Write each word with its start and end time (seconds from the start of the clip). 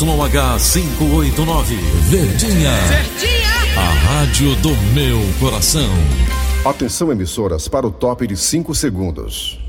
ZYH 0.00 0.58
589, 0.98 1.76
Verdinha. 2.08 2.70
Verdinha. 2.70 3.50
A 3.76 3.90
rádio 4.14 4.56
do 4.56 4.74
meu 4.94 5.18
coração. 5.38 5.90
Atenção, 6.64 7.12
emissoras, 7.12 7.68
para 7.68 7.86
o 7.86 7.90
top 7.90 8.26
de 8.26 8.34
5 8.34 8.74
segundos. 8.74 9.60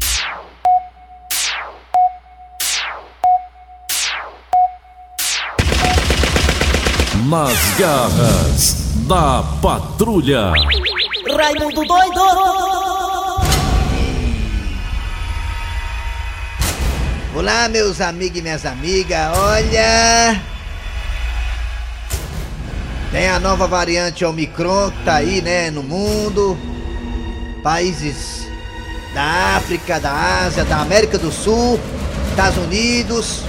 Nas 7.27 7.77
garras 7.77 8.75
da 9.09 9.43
patrulha. 9.61 10.53
Raimundo 11.27 11.83
doido. 11.83 12.70
Olá, 17.41 17.67
meus 17.67 17.99
amigos 17.99 18.37
e 18.37 18.41
minhas 18.43 18.67
amigas. 18.67 19.35
Olha. 19.35 20.39
Tem 23.11 23.29
a 23.29 23.39
nova 23.39 23.65
variante 23.65 24.23
Omicron 24.23 24.91
que 24.91 25.03
tá 25.03 25.15
aí, 25.15 25.41
né, 25.41 25.71
no 25.71 25.81
mundo. 25.81 26.55
Países 27.63 28.47
da 29.15 29.55
África, 29.57 29.99
da 29.99 30.43
Ásia, 30.45 30.63
da 30.63 30.81
América 30.81 31.17
do 31.17 31.31
Sul, 31.31 31.79
Estados 32.29 32.59
Unidos, 32.59 33.41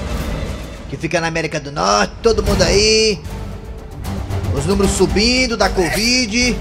que 0.88 0.96
fica 0.96 1.20
na 1.20 1.26
América 1.26 1.60
do 1.60 1.70
Norte, 1.70 2.14
todo 2.22 2.42
mundo 2.42 2.62
aí. 2.62 3.20
Os 4.56 4.64
números 4.64 4.92
subindo 4.92 5.54
da 5.54 5.68
Covid. 5.68 6.56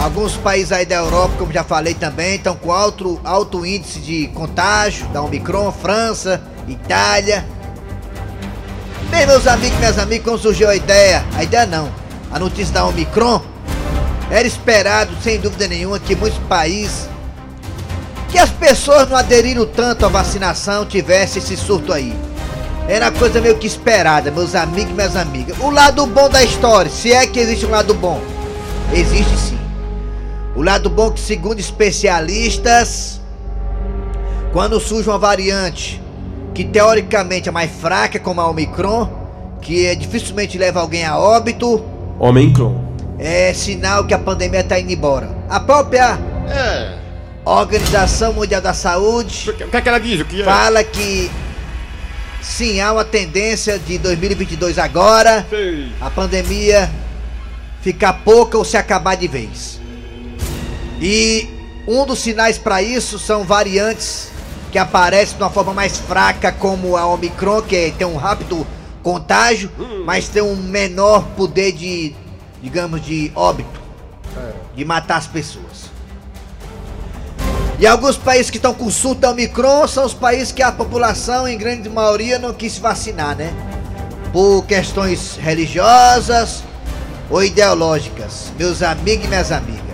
Alguns 0.00 0.34
países 0.34 0.72
aí 0.72 0.86
da 0.86 0.94
Europa, 0.94 1.34
como 1.36 1.52
já 1.52 1.62
falei 1.62 1.92
também, 1.92 2.36
estão 2.36 2.56
com 2.56 2.72
alto, 2.72 3.20
alto 3.22 3.66
índice 3.66 3.98
de 3.98 4.28
contágio 4.28 5.06
da 5.08 5.20
Omicron, 5.20 5.70
França, 5.70 6.40
Itália. 6.66 7.44
Bem, 9.10 9.26
meus 9.26 9.46
amigos 9.46 9.76
e 9.76 9.78
minhas 9.78 9.98
amigas, 9.98 10.24
como 10.24 10.38
surgiu 10.38 10.70
a 10.70 10.74
ideia? 10.74 11.22
A 11.36 11.44
ideia 11.44 11.66
não. 11.66 11.92
A 12.32 12.38
notícia 12.38 12.72
da 12.72 12.86
Omicron 12.86 13.42
era 14.30 14.48
esperado, 14.48 15.12
sem 15.22 15.38
dúvida 15.38 15.68
nenhuma, 15.68 15.98
que 15.98 16.16
muitos 16.16 16.38
países 16.48 17.06
que 18.30 18.38
as 18.38 18.48
pessoas 18.48 19.06
não 19.06 19.18
aderiram 19.18 19.66
tanto 19.66 20.06
à 20.06 20.08
vacinação 20.08 20.86
tivesse 20.86 21.40
esse 21.40 21.58
surto 21.58 21.92
aí. 21.92 22.16
Era 22.88 23.10
coisa 23.10 23.38
meio 23.38 23.58
que 23.58 23.66
esperada, 23.66 24.30
meus 24.30 24.54
amigos 24.54 24.92
e 24.92 24.94
minhas 24.94 25.14
amigas. 25.14 25.58
O 25.60 25.68
lado 25.68 26.06
bom 26.06 26.30
da 26.30 26.42
história, 26.42 26.90
se 26.90 27.12
é 27.12 27.26
que 27.26 27.38
existe 27.38 27.66
um 27.66 27.70
lado 27.70 27.92
bom, 27.92 28.18
existe 28.94 29.36
sim. 29.36 29.69
O 30.60 30.62
lado 30.62 30.90
bom 30.90 31.08
é 31.08 31.12
que, 31.12 31.20
segundo 31.20 31.58
especialistas, 31.58 33.18
quando 34.52 34.78
surge 34.78 35.08
uma 35.08 35.16
variante 35.18 35.98
que 36.54 36.64
teoricamente 36.64 37.48
é 37.48 37.50
mais 37.50 37.70
fraca, 37.70 38.18
como 38.18 38.42
a 38.42 38.50
Omicron, 38.50 39.08
que 39.62 39.86
é, 39.86 39.94
dificilmente 39.94 40.58
leva 40.58 40.78
alguém 40.80 41.02
a 41.02 41.16
óbito, 41.18 41.82
Omicron. 42.18 42.78
é 43.18 43.54
sinal 43.54 44.04
que 44.06 44.12
a 44.12 44.18
pandemia 44.18 44.60
está 44.60 44.78
indo 44.78 44.92
embora. 44.92 45.34
A 45.48 45.60
própria 45.60 46.18
É. 46.46 46.98
Organização 47.42 48.34
Mundial 48.34 48.60
da 48.60 48.74
Saúde 48.74 49.48
O 49.48 49.54
que 49.54 49.74
é 49.78 49.80
que 49.80 49.88
ela 49.88 49.98
diz? 49.98 50.20
O 50.20 50.26
que 50.26 50.42
é? 50.42 50.44
fala 50.44 50.84
que 50.84 51.30
sim, 52.42 52.82
há 52.82 52.92
uma 52.92 53.04
tendência 53.06 53.78
de 53.78 53.96
2022 53.96 54.78
agora 54.78 55.46
Sei. 55.48 55.90
a 56.02 56.10
pandemia 56.10 56.90
ficar 57.80 58.12
pouca 58.12 58.58
ou 58.58 58.64
se 58.66 58.76
acabar 58.76 59.14
de 59.16 59.26
vez. 59.26 59.79
E 61.00 61.48
um 61.88 62.04
dos 62.04 62.18
sinais 62.18 62.58
para 62.58 62.82
isso 62.82 63.18
são 63.18 63.42
variantes 63.42 64.28
que 64.70 64.78
aparecem 64.78 65.36
de 65.36 65.42
uma 65.42 65.50
forma 65.50 65.72
mais 65.72 65.98
fraca, 65.98 66.52
como 66.52 66.96
a 66.96 67.06
Omicron, 67.06 67.62
que 67.62 67.92
tem 67.96 68.06
um 68.06 68.16
rápido 68.16 68.66
contágio, 69.02 69.70
mas 70.04 70.28
tem 70.28 70.42
um 70.42 70.54
menor 70.54 71.24
poder 71.36 71.72
de, 71.72 72.14
digamos, 72.62 73.04
de 73.04 73.32
óbito, 73.34 73.80
de 74.76 74.84
matar 74.84 75.16
as 75.16 75.26
pessoas. 75.26 75.90
E 77.78 77.86
alguns 77.86 78.18
países 78.18 78.50
que 78.50 78.58
estão 78.58 78.74
com 78.74 78.90
surto 78.90 79.22
da 79.22 79.30
Omicron 79.30 79.88
são 79.88 80.04
os 80.04 80.12
países 80.12 80.52
que 80.52 80.62
a 80.62 80.70
população, 80.70 81.48
em 81.48 81.56
grande 81.56 81.88
maioria, 81.88 82.38
não 82.38 82.52
quis 82.52 82.74
se 82.74 82.80
vacinar, 82.80 83.34
né? 83.34 83.54
Por 84.34 84.66
questões 84.66 85.36
religiosas 85.36 86.62
ou 87.30 87.42
ideológicas, 87.42 88.52
meus 88.58 88.82
amigos 88.82 89.24
e 89.24 89.28
minhas 89.28 89.50
amigas. 89.50 89.89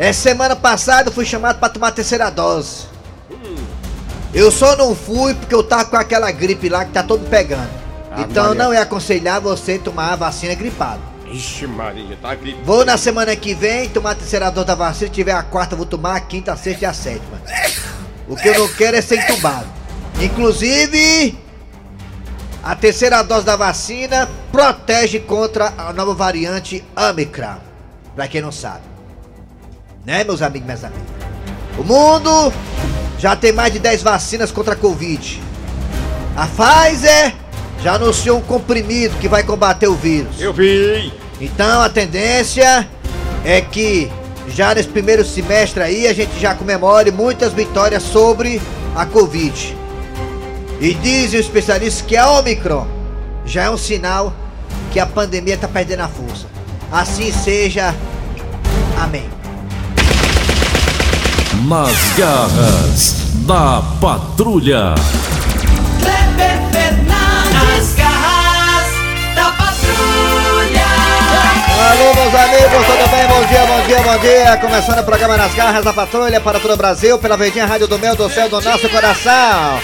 Essa 0.00 0.30
semana 0.30 0.56
passada 0.56 1.10
eu 1.10 1.12
fui 1.12 1.26
chamado 1.26 1.58
para 1.58 1.68
tomar 1.68 1.88
a 1.88 1.92
terceira 1.92 2.30
dose. 2.30 2.86
Eu 4.32 4.50
só 4.50 4.74
não 4.74 4.96
fui 4.96 5.34
porque 5.34 5.54
eu 5.54 5.62
tava 5.62 5.84
com 5.84 5.96
aquela 5.96 6.32
gripe 6.32 6.70
lá 6.70 6.86
que 6.86 6.92
tá 6.92 7.02
todo 7.02 7.28
pegando. 7.28 7.68
Ah, 8.10 8.22
então 8.22 8.44
Maria. 8.46 8.64
não 8.64 8.72
é 8.72 8.78
aconselhável 8.78 9.50
você 9.50 9.78
tomar 9.78 10.14
a 10.14 10.16
vacina 10.16 10.54
gripado. 10.54 11.02
Ixi, 11.30 11.66
Maria, 11.66 12.16
tá 12.16 12.34
gritando. 12.34 12.64
Vou 12.64 12.82
na 12.82 12.96
semana 12.96 13.36
que 13.36 13.52
vem 13.52 13.90
tomar 13.90 14.12
a 14.12 14.14
terceira 14.14 14.48
dose 14.48 14.68
da 14.68 14.74
vacina. 14.74 15.08
Se 15.08 15.14
tiver 15.14 15.32
a 15.32 15.42
quarta, 15.42 15.74
eu 15.74 15.76
vou 15.76 15.86
tomar 15.86 16.16
a 16.16 16.20
quinta, 16.20 16.54
a 16.54 16.56
sexta 16.56 16.84
e 16.84 16.86
a 16.86 16.94
sétima. 16.94 17.42
O 18.26 18.36
que 18.36 18.48
eu 18.48 18.58
não 18.58 18.68
quero 18.68 18.96
é 18.96 19.02
ser 19.02 19.18
entubado. 19.18 19.66
Inclusive, 20.18 21.38
a 22.62 22.74
terceira 22.74 23.22
dose 23.22 23.44
da 23.44 23.54
vacina 23.54 24.30
protege 24.50 25.20
contra 25.20 25.74
a 25.76 25.92
nova 25.92 26.14
variante 26.14 26.82
Omicron. 26.96 27.58
Pra 28.16 28.26
quem 28.26 28.40
não 28.40 28.50
sabe. 28.50 28.89
Né, 30.04 30.24
meus 30.24 30.40
amigos 30.40 30.62
e 30.62 30.64
minhas 30.64 30.84
amigas? 30.84 31.04
O 31.78 31.84
mundo 31.84 32.52
já 33.18 33.36
tem 33.36 33.52
mais 33.52 33.72
de 33.72 33.78
10 33.78 34.02
vacinas 34.02 34.50
contra 34.50 34.72
a 34.72 34.76
Covid. 34.76 35.42
A 36.36 36.46
Pfizer 36.46 37.34
já 37.82 37.94
anunciou 37.94 38.38
um 38.38 38.42
comprimido 38.42 39.16
que 39.18 39.28
vai 39.28 39.42
combater 39.42 39.88
o 39.88 39.94
vírus. 39.94 40.40
Eu 40.40 40.52
vi. 40.52 41.12
Então 41.40 41.82
a 41.82 41.88
tendência 41.88 42.88
é 43.44 43.60
que 43.60 44.10
já 44.48 44.74
nesse 44.74 44.88
primeiro 44.88 45.24
semestre 45.24 45.82
aí 45.82 46.06
a 46.06 46.12
gente 46.12 46.38
já 46.38 46.54
comemore 46.54 47.10
muitas 47.10 47.52
vitórias 47.52 48.02
sobre 48.02 48.60
a 48.96 49.04
Covid. 49.04 49.76
E 50.80 50.94
dizem 50.94 51.40
os 51.40 51.46
especialistas 51.46 52.02
que 52.02 52.16
a 52.16 52.30
Omicron 52.30 52.86
já 53.44 53.64
é 53.64 53.70
um 53.70 53.76
sinal 53.76 54.32
que 54.90 54.98
a 54.98 55.06
pandemia 55.06 55.54
está 55.54 55.68
perdendo 55.68 56.00
a 56.00 56.08
força. 56.08 56.46
Assim 56.90 57.30
seja. 57.32 57.94
Amém. 58.98 59.39
Nas 61.68 61.94
garras 62.16 63.14
da 63.46 63.82
patrulha. 64.00 64.94
Kleber 66.00 66.58
Fernandes. 66.72 67.94
garras 67.96 68.88
da 69.34 69.52
patrulha. 69.52 70.86
Alô, 71.90 72.14
meus 72.14 72.34
amigos, 72.34 72.86
tudo 72.86 73.10
bem? 73.10 73.26
Bom 73.28 73.44
dia, 73.44 73.66
bom 73.66 73.86
dia, 73.86 74.02
bom 74.02 74.18
dia. 74.18 74.56
Começando 74.56 75.00
o 75.00 75.04
programa 75.04 75.36
Nas 75.36 75.54
Garras 75.54 75.84
da 75.84 75.92
Patrulha 75.92 76.40
para 76.40 76.58
todo 76.58 76.72
o 76.72 76.76
Brasil, 76.78 77.18
pela 77.18 77.36
Verdinha 77.36 77.66
Rádio 77.66 77.86
do 77.86 77.98
Meu, 77.98 78.16
do 78.16 78.30
Céu, 78.30 78.48
do 78.48 78.60
Nosso 78.60 78.88
Coração. 78.88 79.80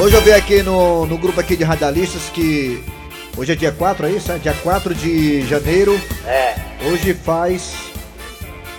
Hoje 0.00 0.14
eu 0.14 0.22
vi 0.22 0.32
aqui 0.32 0.62
no, 0.62 1.04
no 1.04 1.18
grupo 1.18 1.38
aqui 1.38 1.56
de 1.56 1.64
radialistas 1.64 2.22
que 2.32 2.82
hoje 3.36 3.52
é 3.52 3.54
dia 3.54 3.70
4, 3.70 4.06
é 4.06 4.12
isso? 4.12 4.32
É 4.32 4.38
dia 4.38 4.56
4 4.62 4.94
de 4.94 5.46
janeiro. 5.46 6.00
É. 6.26 6.54
Hoje 6.86 7.12
faz 7.12 7.89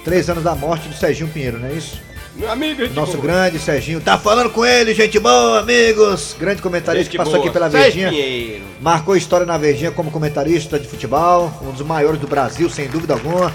três 0.03 0.29
anos 0.29 0.43
da 0.43 0.55
morte 0.55 0.87
do 0.87 0.95
Serginho 0.95 1.29
Pinheiro, 1.29 1.59
não 1.59 1.67
é 1.67 1.73
isso? 1.73 2.01
Meu 2.35 2.49
amigo, 2.49 2.81
gente 2.81 2.93
Nosso 2.95 3.13
boa. 3.17 3.23
grande 3.23 3.59
Serginho. 3.59 3.99
Tá 3.99 4.17
falando 4.17 4.49
com 4.49 4.65
ele, 4.65 4.93
gente 4.93 5.19
boa, 5.19 5.59
amigos. 5.59 6.35
Grande 6.39 6.61
comentarista 6.61 7.03
Gente 7.03 7.11
que 7.11 7.17
passou 7.17 7.33
boa. 7.33 7.43
aqui 7.45 7.51
pela 7.53 7.69
Sérgio 7.69 8.01
Verdinha. 8.01 8.09
Pinheiro. 8.09 8.63
Marcou 8.79 9.15
história 9.15 9.45
na 9.45 9.57
Verdinha 9.57 9.91
como 9.91 10.09
comentarista 10.11 10.79
de 10.79 10.87
futebol, 10.87 11.51
um 11.61 11.71
dos 11.71 11.85
maiores 11.85 12.19
do 12.19 12.27
Brasil, 12.27 12.69
sem 12.69 12.87
dúvida 12.87 13.13
alguma. 13.13 13.53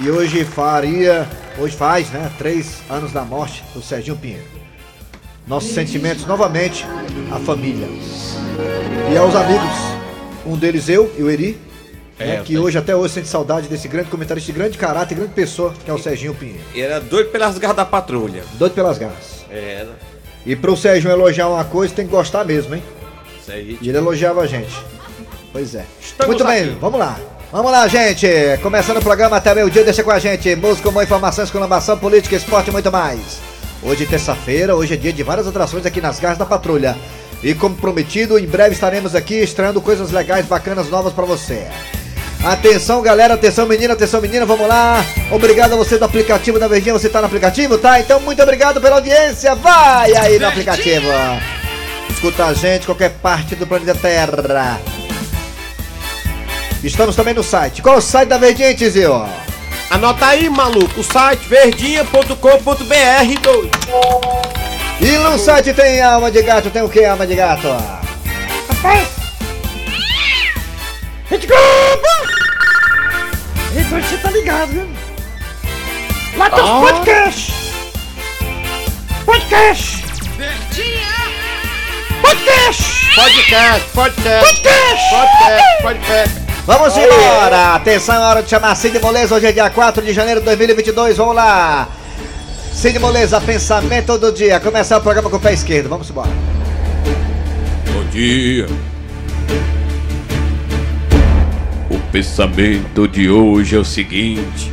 E 0.00 0.10
hoje 0.10 0.44
faria, 0.44 1.28
hoje 1.58 1.76
faz, 1.76 2.10
né, 2.10 2.30
três 2.36 2.82
anos 2.90 3.12
da 3.12 3.22
morte 3.22 3.64
do 3.74 3.80
Serginho 3.82 4.16
Pinheiro. 4.16 4.44
Nossos 5.46 5.70
sentimentos 5.72 6.26
novamente 6.26 6.84
à 7.32 7.38
família. 7.38 7.88
E 9.12 9.16
aos 9.16 9.34
amigos, 9.34 9.70
um 10.46 10.56
deles 10.56 10.88
eu 10.88 11.12
e 11.18 11.22
o 11.22 11.30
Eri, 12.18 12.30
né, 12.30 12.42
que 12.44 12.58
hoje 12.58 12.78
até 12.78 12.94
hoje 12.94 13.14
sente 13.14 13.28
saudade 13.28 13.68
desse 13.68 13.88
grande 13.88 14.08
comentarista 14.08 14.52
de 14.52 14.58
grande 14.58 14.78
caráter, 14.78 15.14
grande 15.14 15.32
pessoa, 15.32 15.74
que 15.84 15.90
é 15.90 15.94
o 15.94 15.98
Serginho 15.98 16.34
Pinheiro. 16.34 16.62
Era 16.74 17.00
doido 17.00 17.30
pelas 17.30 17.58
garras 17.58 17.76
da 17.76 17.84
patrulha. 17.84 18.44
Doido 18.54 18.74
pelas 18.74 18.98
garras. 18.98 19.44
Era. 19.50 19.90
E 20.44 20.54
pro 20.56 20.76
Serginho 20.76 21.12
elogiar 21.12 21.48
uma 21.48 21.64
coisa, 21.64 21.94
tem 21.94 22.06
que 22.06 22.12
gostar 22.12 22.44
mesmo, 22.44 22.74
hein? 22.74 22.82
Aí. 23.48 23.78
E 23.80 23.88
ele 23.88 23.98
elogiava 23.98 24.42
a 24.42 24.46
gente. 24.46 24.72
Pois 25.52 25.74
é. 25.74 25.84
Estamos 26.00 26.36
Muito 26.36 26.44
bem, 26.44 26.64
aqui. 26.64 26.76
vamos 26.80 26.98
lá. 26.98 27.18
Vamos 27.50 27.70
lá, 27.70 27.86
gente. 27.86 28.26
Começando 28.62 28.96
o 28.96 29.02
programa 29.02 29.36
até 29.36 29.54
meio 29.54 29.70
dia, 29.70 29.84
deixa 29.84 30.02
com 30.02 30.10
a 30.10 30.18
gente. 30.18 30.54
Música, 30.56 30.90
boa 30.90 31.04
informações, 31.04 31.50
colamação, 31.50 31.98
política, 31.98 32.34
esporte 32.36 32.68
e 32.68 32.72
muito 32.72 32.90
mais. 32.90 33.40
Hoje, 33.82 34.06
terça-feira, 34.06 34.74
hoje 34.74 34.94
é 34.94 34.96
dia 34.96 35.12
de 35.12 35.22
várias 35.22 35.46
atrações 35.46 35.84
aqui 35.84 36.00
nas 36.00 36.18
garras 36.18 36.38
da 36.38 36.46
patrulha. 36.46 36.96
E 37.42 37.52
como 37.54 37.74
prometido, 37.74 38.38
em 38.38 38.46
breve 38.46 38.74
estaremos 38.74 39.14
aqui 39.14 39.34
estreando 39.34 39.82
coisas 39.82 40.12
legais, 40.12 40.46
bacanas, 40.46 40.88
novas 40.88 41.12
pra 41.12 41.24
você. 41.24 41.66
Atenção, 42.44 43.00
galera, 43.00 43.34
atenção, 43.34 43.66
menina, 43.66 43.94
atenção, 43.94 44.20
menina, 44.20 44.44
vamos 44.44 44.66
lá. 44.66 45.04
Obrigado 45.30 45.74
a 45.74 45.76
você 45.76 45.96
do 45.96 46.04
aplicativo 46.04 46.58
da 46.58 46.66
Verdinha, 46.66 46.92
você 46.92 47.08
tá 47.08 47.20
no 47.20 47.26
aplicativo, 47.26 47.78
tá? 47.78 48.00
Então, 48.00 48.18
muito 48.18 48.42
obrigado 48.42 48.80
pela 48.80 48.96
audiência. 48.96 49.54
Vai 49.54 50.12
aí 50.16 50.40
no 50.40 50.48
aplicativo. 50.48 51.06
escuta 52.10 52.46
a 52.46 52.52
gente 52.52 52.84
qualquer 52.86 53.10
parte 53.10 53.54
do 53.54 53.64
planeta 53.64 53.94
Terra. 53.94 54.80
Estamos 56.82 57.14
também 57.14 57.32
no 57.32 57.44
site. 57.44 57.80
Qual 57.80 57.94
é 57.94 57.98
o 57.98 58.02
site 58.02 58.28
da 58.28 58.38
Verdinha, 58.38 58.74
Tizio? 58.74 59.24
Anota 59.88 60.26
aí, 60.26 60.50
maluco, 60.50 61.00
o 61.00 61.04
site 61.04 61.46
verdinha.com.br 61.48 63.40
doido. 63.40 63.70
E 65.00 65.18
no 65.18 65.38
site 65.38 65.72
tem 65.72 66.00
alma 66.00 66.28
de 66.28 66.42
gato, 66.42 66.70
tem 66.70 66.82
o 66.82 66.88
que 66.88 67.04
alma 67.04 67.24
de 67.24 67.36
gato? 67.36 67.68
Rede 71.30 71.46
Globo! 71.46 72.31
Então 73.92 74.02
você 74.08 74.16
tá 74.16 74.30
ligado, 74.30 74.68
viu? 74.70 74.88
Lá 76.38 76.48
tem 76.48 76.64
os 76.64 76.70
podcasts! 76.70 77.54
Podcast! 79.26 80.02
Podcast! 82.22 82.82
Podcast, 83.14 83.84
podcast, 83.92 83.92
Podcast! 83.92 85.10
podcast, 85.10 85.82
podcast. 85.82 86.40
Vamos 86.64 86.96
embora! 86.96 87.74
Atenção, 87.74 88.14
é 88.14 88.18
hora 88.28 88.42
de 88.42 88.48
chamar 88.48 88.74
Cid 88.76 88.98
Moleza. 88.98 89.34
Hoje 89.34 89.48
é 89.48 89.52
dia 89.52 89.68
4 89.68 90.02
de 90.02 90.14
janeiro 90.14 90.40
de 90.40 90.46
2022. 90.46 91.18
Vamos 91.18 91.34
lá! 91.34 91.86
Cid 92.72 92.98
Moleza, 92.98 93.42
pensamento 93.42 94.16
do 94.16 94.32
dia. 94.32 94.58
Começar 94.58 94.96
o 94.96 95.02
programa 95.02 95.28
com 95.28 95.36
o 95.36 95.40
pé 95.40 95.52
esquerdo. 95.52 95.90
Vamos 95.90 96.08
embora. 96.08 96.30
Bom 97.92 98.04
dia. 98.10 98.66
Pensamento 102.12 103.08
de 103.08 103.30
hoje 103.30 103.74
é 103.74 103.78
o 103.78 103.84
seguinte: 103.84 104.70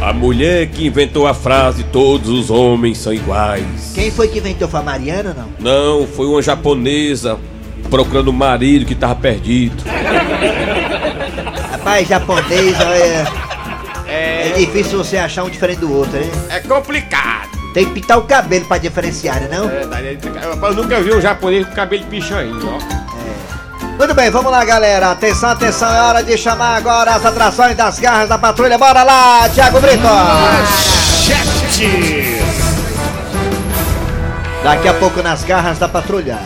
a 0.00 0.12
mulher 0.12 0.68
que 0.68 0.86
inventou 0.86 1.26
a 1.26 1.32
frase 1.32 1.82
todos 1.84 2.28
os 2.28 2.50
homens 2.50 2.98
são 2.98 3.12
iguais. 3.12 3.92
Quem 3.94 4.10
foi 4.10 4.28
que 4.28 4.38
inventou? 4.38 4.68
Foi 4.68 4.80
a 4.80 4.82
Mariana, 4.82 5.34
não? 5.34 5.48
Não, 5.58 6.06
foi 6.06 6.26
uma 6.26 6.42
japonesa 6.42 7.38
procurando 7.88 8.28
um 8.28 8.34
marido 8.34 8.84
que 8.84 8.94
tava 8.94 9.14
perdido. 9.14 9.82
Rapaz, 11.70 12.06
japonês, 12.06 12.76
olha. 12.78 13.44
É 14.06 14.52
difícil 14.56 14.98
você 14.98 15.16
achar 15.16 15.42
um 15.42 15.50
diferente 15.50 15.80
do 15.80 15.92
outro, 15.92 16.18
hein? 16.18 16.30
É 16.50 16.60
complicado. 16.60 17.48
Tem 17.72 17.86
que 17.86 17.92
pintar 17.92 18.18
o 18.18 18.22
cabelo 18.22 18.64
pra 18.66 18.78
diferenciar, 18.78 19.40
né 19.40 19.48
não? 19.50 19.68
É, 19.68 19.82
eu 20.68 20.74
nunca 20.74 21.00
vi 21.00 21.12
um 21.12 21.20
japonês 21.20 21.66
com 21.66 21.74
cabelo 21.74 22.04
de 22.04 22.10
pichain, 22.10 22.52
ó. 22.62 23.13
Muito 23.96 24.12
bem, 24.12 24.30
vamos 24.30 24.50
lá, 24.50 24.64
galera. 24.64 25.12
Atenção, 25.12 25.50
atenção, 25.50 25.94
é 25.94 26.00
hora 26.02 26.22
de 26.22 26.36
chamar 26.36 26.76
agora 26.76 27.14
as 27.14 27.24
atrações 27.24 27.76
das 27.76 27.98
garras 27.98 28.28
da 28.28 28.36
patrulha. 28.36 28.76
Bora 28.76 29.02
lá, 29.02 29.48
Thiago 29.48 29.80
Brito! 29.80 30.02
Daqui 34.62 34.88
a 34.88 34.94
pouco 34.94 35.22
nas 35.22 35.44
garras 35.44 35.78
da 35.78 35.88
patrulha. 35.88 36.38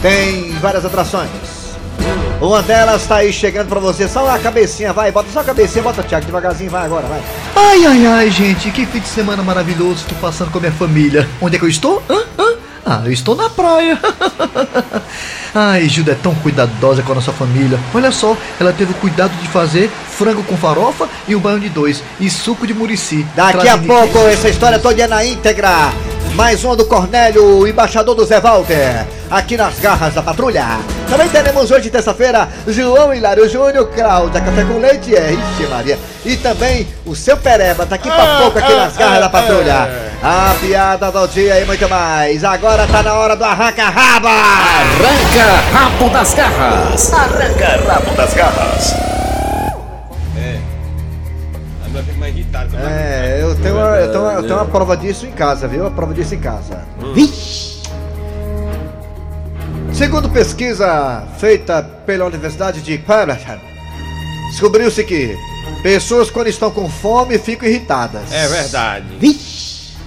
Tem 0.00 0.52
várias 0.60 0.84
atrações. 0.84 1.28
Uma 2.40 2.62
delas 2.62 3.06
tá 3.06 3.16
aí 3.16 3.32
chegando 3.32 3.68
pra 3.68 3.80
você. 3.80 4.08
Só 4.08 4.28
a 4.28 4.38
cabecinha, 4.38 4.92
vai, 4.92 5.12
bota 5.12 5.28
só 5.30 5.40
a 5.40 5.44
cabecinha, 5.44 5.82
bota 5.82 6.02
Thiago 6.02 6.24
devagarzinho, 6.24 6.70
vai 6.70 6.86
agora, 6.86 7.06
vai. 7.06 7.20
Ai, 7.54 7.84
ai, 7.84 8.06
ai, 8.06 8.30
gente, 8.30 8.70
que 8.70 8.86
fim 8.86 9.00
de 9.00 9.08
semana 9.08 9.42
maravilhoso 9.42 10.02
estou 10.02 10.16
passando 10.18 10.50
com 10.50 10.58
a 10.58 10.60
minha 10.62 10.72
família. 10.72 11.28
Onde 11.40 11.56
é 11.56 11.58
que 11.58 11.64
eu 11.64 11.68
estou? 11.68 12.02
Hã? 12.08 12.20
Ah, 12.84 13.02
eu 13.04 13.12
estou 13.12 13.36
na 13.36 13.48
praia. 13.50 13.98
ai, 15.54 15.88
Gilda 15.88 16.12
é 16.12 16.14
tão 16.14 16.34
cuidadosa 16.36 17.02
com 17.02 17.12
a 17.12 17.14
nossa 17.16 17.32
família. 17.32 17.78
Olha 17.94 18.10
só, 18.10 18.36
ela 18.58 18.72
teve 18.72 18.92
o 18.92 18.94
cuidado 18.96 19.32
de 19.40 19.48
fazer 19.48 19.90
frango 20.08 20.42
com 20.42 20.56
farofa 20.56 21.08
e 21.28 21.36
um 21.36 21.40
banho 21.40 21.60
de 21.60 21.68
dois 21.68 22.02
e 22.18 22.30
suco 22.30 22.66
de 22.66 22.74
murici. 22.74 23.26
Daqui 23.34 23.68
a 23.68 23.78
pouco, 23.78 24.18
essa 24.28 24.48
história 24.48 24.78
toda 24.78 25.02
é 25.02 25.06
na 25.06 25.24
íntegra. 25.24 25.92
Mais 26.34 26.64
uma 26.64 26.76
do 26.76 26.84
Cornélio, 26.84 27.66
embaixador 27.66 28.14
do 28.14 28.24
Zé 28.24 28.40
Walter, 28.40 29.06
aqui 29.30 29.56
nas 29.56 29.78
garras 29.78 30.14
da 30.14 30.22
patrulha. 30.22 30.78
Também 31.10 31.28
teremos 31.28 31.70
hoje, 31.72 31.90
terça-feira, 31.90 32.48
João 32.68 33.12
Hilário 33.12 33.48
Júnior, 33.48 33.88
Cláudia 33.88 34.40
Café 34.40 34.64
com 34.64 34.78
Leite, 34.78 35.14
é, 35.14 35.32
ixi 35.32 35.66
Maria. 35.68 35.98
E 36.24 36.36
também 36.36 36.86
o 37.04 37.16
seu 37.16 37.36
Pereba, 37.36 37.84
tá 37.84 37.96
aqui 37.96 38.08
pra 38.08 38.38
pouco 38.38 38.58
aqui 38.58 38.72
nas 38.72 38.96
garras 38.96 39.20
da 39.20 39.28
patrulha. 39.28 39.88
A 40.22 40.54
piada 40.60 41.10
do 41.10 41.26
dia 41.26 41.60
e 41.60 41.64
muito 41.64 41.88
mais. 41.88 42.44
Agora 42.44 42.86
tá 42.86 43.02
na 43.02 43.14
hora 43.14 43.34
do 43.34 43.44
arranca-raba. 43.44 44.28
Arranca 44.30 45.72
rabo 45.72 46.10
das 46.10 46.32
garras. 46.34 47.12
Arranca 47.12 47.92
rabo 47.92 48.14
das 48.16 48.34
garras. 48.34 48.94
Irritado. 52.30 52.76
É, 52.76 53.38
eu 53.42 53.56
tenho, 53.56 53.74
uma, 53.74 53.96
eu, 53.96 54.12
tenho 54.12 54.22
uma, 54.22 54.32
eu 54.34 54.42
tenho 54.42 54.54
uma 54.54 54.66
prova 54.66 54.96
disso 54.96 55.26
em 55.26 55.32
casa, 55.32 55.66
viu? 55.66 55.84
A 55.84 55.90
prova 55.90 56.14
disso 56.14 56.32
em 56.32 56.38
casa. 56.38 56.84
Vixe! 57.12 57.69
Segundo 60.00 60.30
pesquisa 60.30 61.24
feita 61.36 61.82
pela 62.06 62.24
Universidade 62.24 62.80
de 62.80 62.96
Birmingham, 62.96 63.60
descobriu-se 64.48 65.04
que 65.04 65.36
pessoas 65.82 66.30
quando 66.30 66.46
estão 66.46 66.70
com 66.70 66.88
fome 66.88 67.36
ficam 67.38 67.68
irritadas. 67.68 68.32
É 68.32 68.48
verdade. 68.48 69.04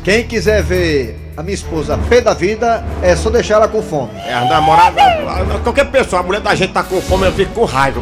Quem 0.04 0.25
quiser 0.25 0.63
ver 0.63 1.16
a 1.38 1.44
minha 1.44 1.54
esposa 1.54 1.95
pé 2.10 2.22
da 2.22 2.34
vida, 2.34 2.84
é 3.04 3.16
só 3.16 3.30
deixar 3.30 3.57
ela 3.57 3.68
com 3.68 3.84
fome. 3.84 4.19
É 4.25 4.34
a 4.34 4.45
namorada. 4.45 5.00
Qualquer 5.62 5.86
pessoa, 5.92 6.22
a 6.22 6.24
mulher 6.24 6.42
da 6.42 6.56
gente 6.56 6.74
tá 6.74 6.81
com 6.81 7.00
fome, 7.00 7.25
ela 7.25 7.36
fica 7.36 7.51
com 7.51 7.63
raiva. 7.63 8.01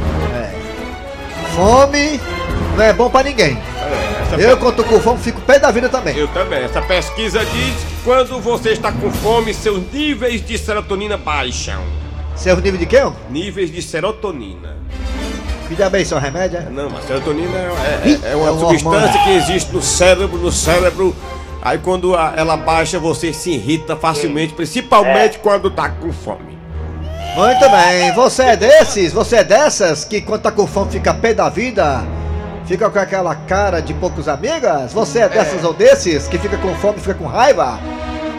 Fome 1.54 2.22
não 2.78 2.86
é 2.86 2.94
bom 2.94 3.10
pra 3.10 3.22
ninguém. 3.22 3.62
É, 4.36 4.42
essa 4.42 4.50
Eu, 4.52 4.58
quando 4.58 4.76
tô 4.78 4.84
com 4.84 5.00
fome, 5.00 5.20
fico 5.20 5.42
pé 5.42 5.60
da 5.60 5.72
vida 5.72 5.90
também. 5.90 6.16
Eu 6.18 6.28
também. 6.30 6.64
Essa 6.64 6.82
pesquisa 6.82 7.40
diz 7.46 7.74
que 7.76 8.04
quando 8.04 8.40
você 8.40 8.70
está 8.72 8.92
com 8.92 9.12
fome, 9.12 9.54
seus 9.54 9.82
níveis 9.92 10.46
de 10.46 10.58
serotonina 10.58 11.18
baixam. 11.18 11.82
Seu 12.36 12.56
nível 12.58 12.80
de 12.80 12.86
quê? 12.86 13.02
ó? 13.04 13.12
Níveis 13.30 13.72
de 13.72 13.82
serotonina. 13.82 14.78
Cuida 15.68 15.90
bem, 15.90 16.04
seu 16.04 16.18
remédio, 16.20 16.58
é? 16.60 16.70
Não, 16.70 16.90
mas 16.90 17.06
serotonina 17.06 17.56
é, 17.58 18.10
é- 18.28 18.32
é 18.32 18.36
uma 18.36 18.48
É 18.48 18.52
um 18.52 18.60
substância 18.60 19.00
hormônio. 19.00 19.24
que 19.24 19.30
existe 19.32 19.72
no 19.74 19.82
cérebro, 19.82 20.38
no 20.38 20.52
cérebro. 20.52 21.16
Aí 21.62 21.78
quando 21.78 22.16
a- 22.16 22.34
ela 22.36 22.58
baixa, 22.58 22.98
você 23.00 23.32
se 23.32 23.52
irrita 23.52 23.96
facilmente, 23.96 24.54
principalmente 24.54 25.38
quando 25.40 25.70
tá 25.70 25.90
com 25.90 26.12
fome. 26.12 26.58
Muito 27.36 27.70
bem, 27.70 28.12
você 28.14 28.44
é 28.44 28.58
desses, 28.58 29.14
você 29.14 29.38
é 29.38 29.44
dessas 29.44 30.04
que 30.04 30.20
quando 30.20 30.42
tá 30.42 30.52
com 30.52 30.68
fome 30.68 30.92
fica 30.92 31.14
pé 31.14 31.34
da 31.34 31.48
vida? 31.48 32.04
Fica 32.72 32.90
com 32.90 33.00
aquela 33.00 33.36
cara 33.36 33.82
de 33.82 33.94
poucos 33.94 34.30
amigas? 34.30 34.94
Você 34.94 35.20
é 35.20 35.28
dessas 35.28 35.62
ou 35.66 35.74
desses 35.74 36.30
que 36.30 36.38
fica 36.38 36.58
com 36.58 36.74
fome 36.76 37.00
e 37.00 37.02
fica 37.02 37.16
com 37.16 37.26
raiva? 37.26 37.78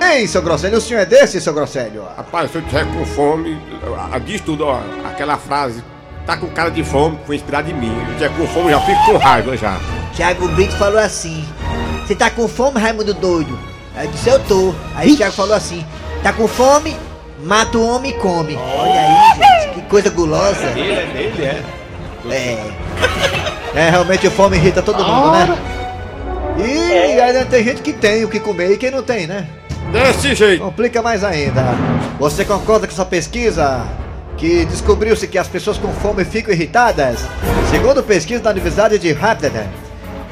Ei, 0.00 0.26
seu 0.26 0.40
Grosselho, 0.40 0.78
o 0.78 0.80
senhor 0.80 1.00
é 1.00 1.04
desse, 1.04 1.38
seu 1.38 1.52
Grosselho? 1.52 2.06
Rapaz, 2.16 2.50
se 2.50 2.56
eu 2.56 2.62
tiver 2.62 2.86
com 2.86 3.04
fome, 3.04 3.60
ah, 4.10 4.18
diz 4.18 4.40
tudo, 4.40 4.64
ó, 4.64 4.80
aquela 5.04 5.36
frase, 5.36 5.84
tá 6.24 6.34
com 6.34 6.46
cara 6.46 6.70
de 6.70 6.82
fome, 6.82 7.18
foi 7.26 7.36
inspirada 7.36 7.68
em 7.68 7.74
mim. 7.74 7.94
Se 8.06 8.24
eu 8.24 8.30
tiver 8.30 8.38
com 8.38 8.46
fome, 8.54 8.70
já 8.70 8.80
fico 8.80 9.04
com 9.04 9.18
raiva 9.18 9.54
já. 9.54 9.78
Tiago 10.14 10.48
Brito 10.48 10.76
falou 10.76 10.98
assim: 10.98 11.44
Você 12.06 12.14
tá 12.14 12.30
com 12.30 12.48
fome, 12.48 12.80
Raimundo 12.80 13.12
doido? 13.12 13.58
Aí 13.94 14.06
eu 14.06 14.12
disse: 14.12 14.30
Eu 14.30 14.38
tô. 14.44 14.74
Aí 14.94 15.12
o 15.12 15.16
Tiago 15.16 15.34
falou 15.34 15.54
assim: 15.54 15.84
Tá 16.22 16.32
com 16.32 16.48
fome? 16.48 16.96
Mata 17.44 17.76
o 17.76 17.86
homem 17.86 18.12
e 18.12 18.14
come. 18.14 18.56
Olha 18.56 18.98
aí, 18.98 19.66
gente, 19.66 19.74
que 19.74 19.82
coisa 19.90 20.08
gulosa. 20.08 20.70
Ele 20.74 20.90
é 20.90 21.04
dele, 21.04 21.44
é. 21.44 21.62
É. 22.30 23.51
É, 23.74 23.90
realmente 23.90 24.28
fome 24.30 24.56
irrita 24.56 24.80
todo 24.82 25.04
mundo, 25.04 25.32
né? 25.32 25.58
E 26.58 27.20
ainda 27.20 27.44
tem 27.46 27.64
gente 27.64 27.82
que 27.82 27.92
tem 27.92 28.24
o 28.24 28.28
que 28.28 28.38
comer 28.38 28.72
e 28.72 28.76
quem 28.76 28.90
não 28.90 29.02
tem, 29.02 29.26
né? 29.26 29.46
Desse 29.90 30.34
jeito. 30.34 30.62
Complica 30.62 31.00
mais 31.02 31.24
ainda. 31.24 31.62
Você 32.18 32.44
concorda 32.44 32.86
com 32.86 32.92
essa 32.92 33.04
pesquisa? 33.04 33.82
Que 34.36 34.64
descobriu-se 34.66 35.26
que 35.26 35.38
as 35.38 35.48
pessoas 35.48 35.78
com 35.78 35.92
fome 35.94 36.24
ficam 36.24 36.52
irritadas? 36.52 37.20
Segundo 37.70 38.02
pesquisa 38.02 38.42
da 38.42 38.50
Universidade 38.50 38.98
de 38.98 39.12
Rotterdam. 39.12 39.64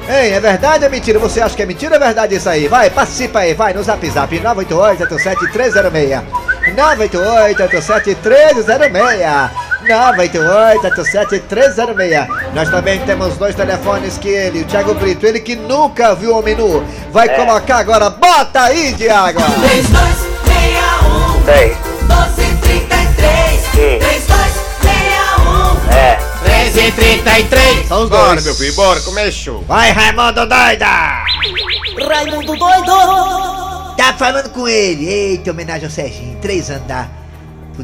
Ei, 0.09 0.33
é 0.33 0.39
verdade 0.39 0.83
ou 0.83 0.87
é 0.87 0.89
mentira? 0.89 1.19
Você 1.19 1.41
acha 1.41 1.55
que 1.55 1.61
é 1.61 1.65
mentira 1.65 1.95
ou 1.95 2.01
é 2.01 2.05
verdade 2.05 2.35
isso 2.35 2.49
aí? 2.49 2.67
Vai, 2.67 2.89
participa 2.89 3.39
aí, 3.39 3.53
vai 3.53 3.73
no 3.73 3.83
zap 3.83 4.07
zap 4.09 4.39
988-87306. 4.39 6.23
988-87306. 6.75 9.49
988-87306. 9.87 12.27
Nós 12.53 12.69
também 12.69 12.99
temos 13.05 13.37
dois 13.37 13.55
telefones 13.55 14.17
que 14.17 14.27
ele, 14.29 14.61
o 14.61 14.65
Thiago 14.65 14.93
Brito, 14.95 15.25
ele 15.25 15.39
que 15.39 15.55
nunca 15.55 16.13
viu 16.15 16.35
homem 16.35 16.55
nu, 16.55 16.83
vai 17.11 17.29
colocar 17.35 17.77
agora. 17.77 18.09
Bota 18.09 18.63
aí, 18.63 18.93
Thiago! 18.93 19.39
3261 19.41 21.45
Sei. 21.45 21.77
1233 22.01 23.61
3261 23.71 25.93
É 25.93 26.17
1333 26.65 27.87
São 27.87 28.03
os 28.03 28.09
Bora, 28.09 28.33
dois. 28.33 28.45
meu 28.45 28.55
filho, 28.55 28.73
bora, 28.73 28.99
começou. 29.01 29.61
Vai, 29.67 29.91
Raimundo 29.91 30.45
doida! 30.45 31.23
Raimundo 32.07 32.55
doido 32.55 32.91
Tá 33.97 34.13
falando 34.13 34.49
com 34.49 34.67
ele. 34.67 35.05
Eita, 35.07 35.51
homenagem 35.51 35.85
ao 35.85 35.91
Serginho. 35.91 36.37
Três 36.41 36.69
anos 36.71 36.87
da. 36.87 37.07
Do. 37.77 37.83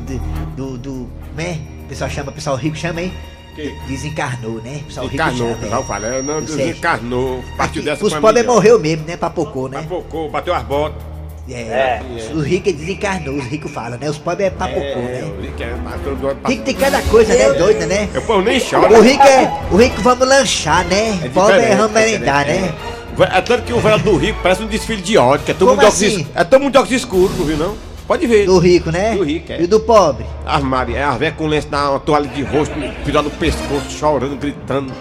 do. 0.56 0.77
do 0.77 1.08
né? 1.36 1.60
O 1.88 1.89
pessoal 1.89 2.10
chama, 2.10 2.32
o 2.32 2.34
pessoal 2.34 2.56
rico 2.58 2.75
chama, 2.75 3.01
hein? 3.01 3.13
Que? 3.56 3.74
Desencarnou, 3.88 4.62
né? 4.62 4.82
O 4.82 4.84
pessoal 4.84 5.06
rico 5.06 5.15
Encarnou, 5.15 5.48
o 5.48 5.50
chama. 5.51 5.62
pessoal 5.62 5.82
é. 5.82 5.86
fala, 5.86 6.22
não, 6.22 6.41
desencarnou, 6.41 7.44
partiu 7.56 7.82
dessa 7.82 8.06
Os 8.06 8.13
pobres 8.13 8.46
morreu 8.46 8.77
mesmo, 8.77 9.06
né? 9.08 9.15
Papocou, 9.15 9.70
né? 9.70 9.77
Papocou, 9.82 10.29
bateu 10.29 10.53
as 10.53 10.63
botas. 10.63 11.01
É, 11.50 12.01
os 12.36 12.44
ricos 12.46 12.74
desencarnou, 12.74 13.36
os 13.36 13.46
ricos 13.46 13.72
falam, 13.72 13.98
né? 13.98 14.10
Os 14.10 14.17
pobres 14.17 14.48
é 14.48 14.50
papocô, 14.50 14.82
É, 14.82 15.22
né? 15.22 15.24
o 15.38 15.41
Rick 15.41 15.63
é 15.63 15.67
ano 15.67 16.38
Rico 16.46 16.63
tem 16.63 16.75
cada 16.75 17.01
coisa, 17.03 17.34
né? 17.34 17.53
Doida, 17.53 17.86
né? 17.86 18.10
Eu 18.13 18.22
pô, 18.24 18.41
nem 18.41 18.60
choro. 18.60 18.94
O 18.94 19.01
rico 19.01 19.24
é. 19.24 19.62
O 19.72 19.77
rico 19.77 20.01
vamos 20.01 20.27
lanchar, 20.27 20.86
né? 20.86 21.17
É 21.24 21.27
O 21.27 21.32
pobre 21.32 21.62
é 21.62 21.75
vamos 21.77 21.94
merendar, 21.94 22.44
diferente, 22.44 22.74
né? 23.17 23.27
É 23.34 23.41
tanto 23.41 23.63
que 23.63 23.72
o 23.74 23.79
velho 23.79 23.98
do 24.03 24.17
rico 24.17 24.39
parece 24.44 24.62
um 24.62 24.67
desfile 24.67 25.01
de 25.01 25.17
ódio, 25.17 25.46
que 25.46 25.51
é 25.51 25.53
todo 25.53 25.70
Como 25.70 25.82
mundo 25.82 25.89
de 25.89 25.96
óculos 25.96 26.13
assim? 26.13 26.22
es- 26.24 26.27
É 26.36 26.44
todo 26.44 26.60
mundo 26.62 26.72
de 26.74 26.77
óculos 26.79 26.98
escuros, 26.98 27.38
não 27.38 27.46
viu 27.46 27.58
não? 27.58 27.75
Pode 28.07 28.25
ver. 28.25 28.45
Do 28.45 28.57
rico, 28.57 28.89
né? 28.89 29.15
Do 29.15 29.23
rico, 29.23 29.51
é. 29.51 29.61
E 29.61 29.67
do 29.67 29.79
pobre? 29.81 30.25
As 30.45 30.63
Maria, 30.63 30.97
é 30.99 31.03
as 31.03 31.17
velhas 31.17 31.35
com 31.35 31.45
lenço 31.47 31.67
na 31.69 31.89
uma 31.91 31.99
toalha 31.99 32.27
de 32.27 32.41
rosto, 32.43 32.73
pirado 33.03 33.25
no 33.29 33.35
pescoço, 33.35 33.89
chorando, 33.91 34.37
gritando. 34.37 34.93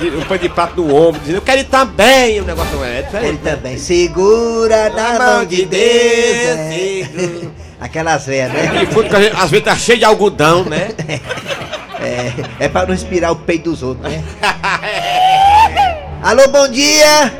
Um 0.00 0.24
pé 0.24 0.36
de 0.36 0.48
prato 0.48 0.80
no 0.82 0.92
ombro, 0.96 1.20
dizendo, 1.20 1.36
eu 1.36 1.42
quero 1.42 1.60
ir 1.60 1.64
também. 1.64 2.40
O 2.40 2.44
negócio 2.44 2.74
não 2.76 2.84
é, 2.84 2.98
é 2.98 3.02
diferente. 3.02 3.28
Ele 3.28 3.38
também. 3.38 3.78
Segura 3.78 4.90
na 4.90 5.18
mão 5.18 5.44
de 5.44 5.64
Deus. 5.64 5.82
é. 5.82 7.04
segura. 7.06 7.52
Aquelas 7.80 8.26
velhas, 8.26 8.52
né? 8.52 8.82
E 8.82 8.86
fruto 8.86 9.08
que 9.08 9.14
às 9.16 9.22
vezes- 9.22 9.38
às 9.38 9.50
vezes 9.50 9.64
tá 9.64 9.76
cheio 9.76 9.98
de 9.98 10.04
algodão, 10.04 10.64
né? 10.64 10.88
É, 12.04 12.64
é 12.64 12.68
pra 12.68 12.84
não 12.84 12.94
inspirar 12.94 13.30
o 13.30 13.36
peito 13.36 13.70
dos 13.70 13.80
outros, 13.80 14.10
né? 14.10 14.24
Alô, 16.20 16.48
bom 16.48 16.66
dia! 16.66 17.32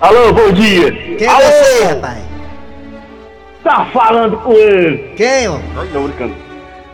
Alô, 0.00 0.32
bom 0.32 0.50
dia. 0.50 0.90
Quem 1.18 1.26
é 1.26 1.30
Alô, 1.30 1.42
você, 1.42 1.84
rapaz? 1.84 2.18
Tá 3.68 3.84
falando 3.92 4.38
com 4.38 4.52
ele. 4.54 5.12
Quem, 5.14 5.46
ó? 5.46 5.58
Não, 5.92 6.04
brincando. 6.04 6.34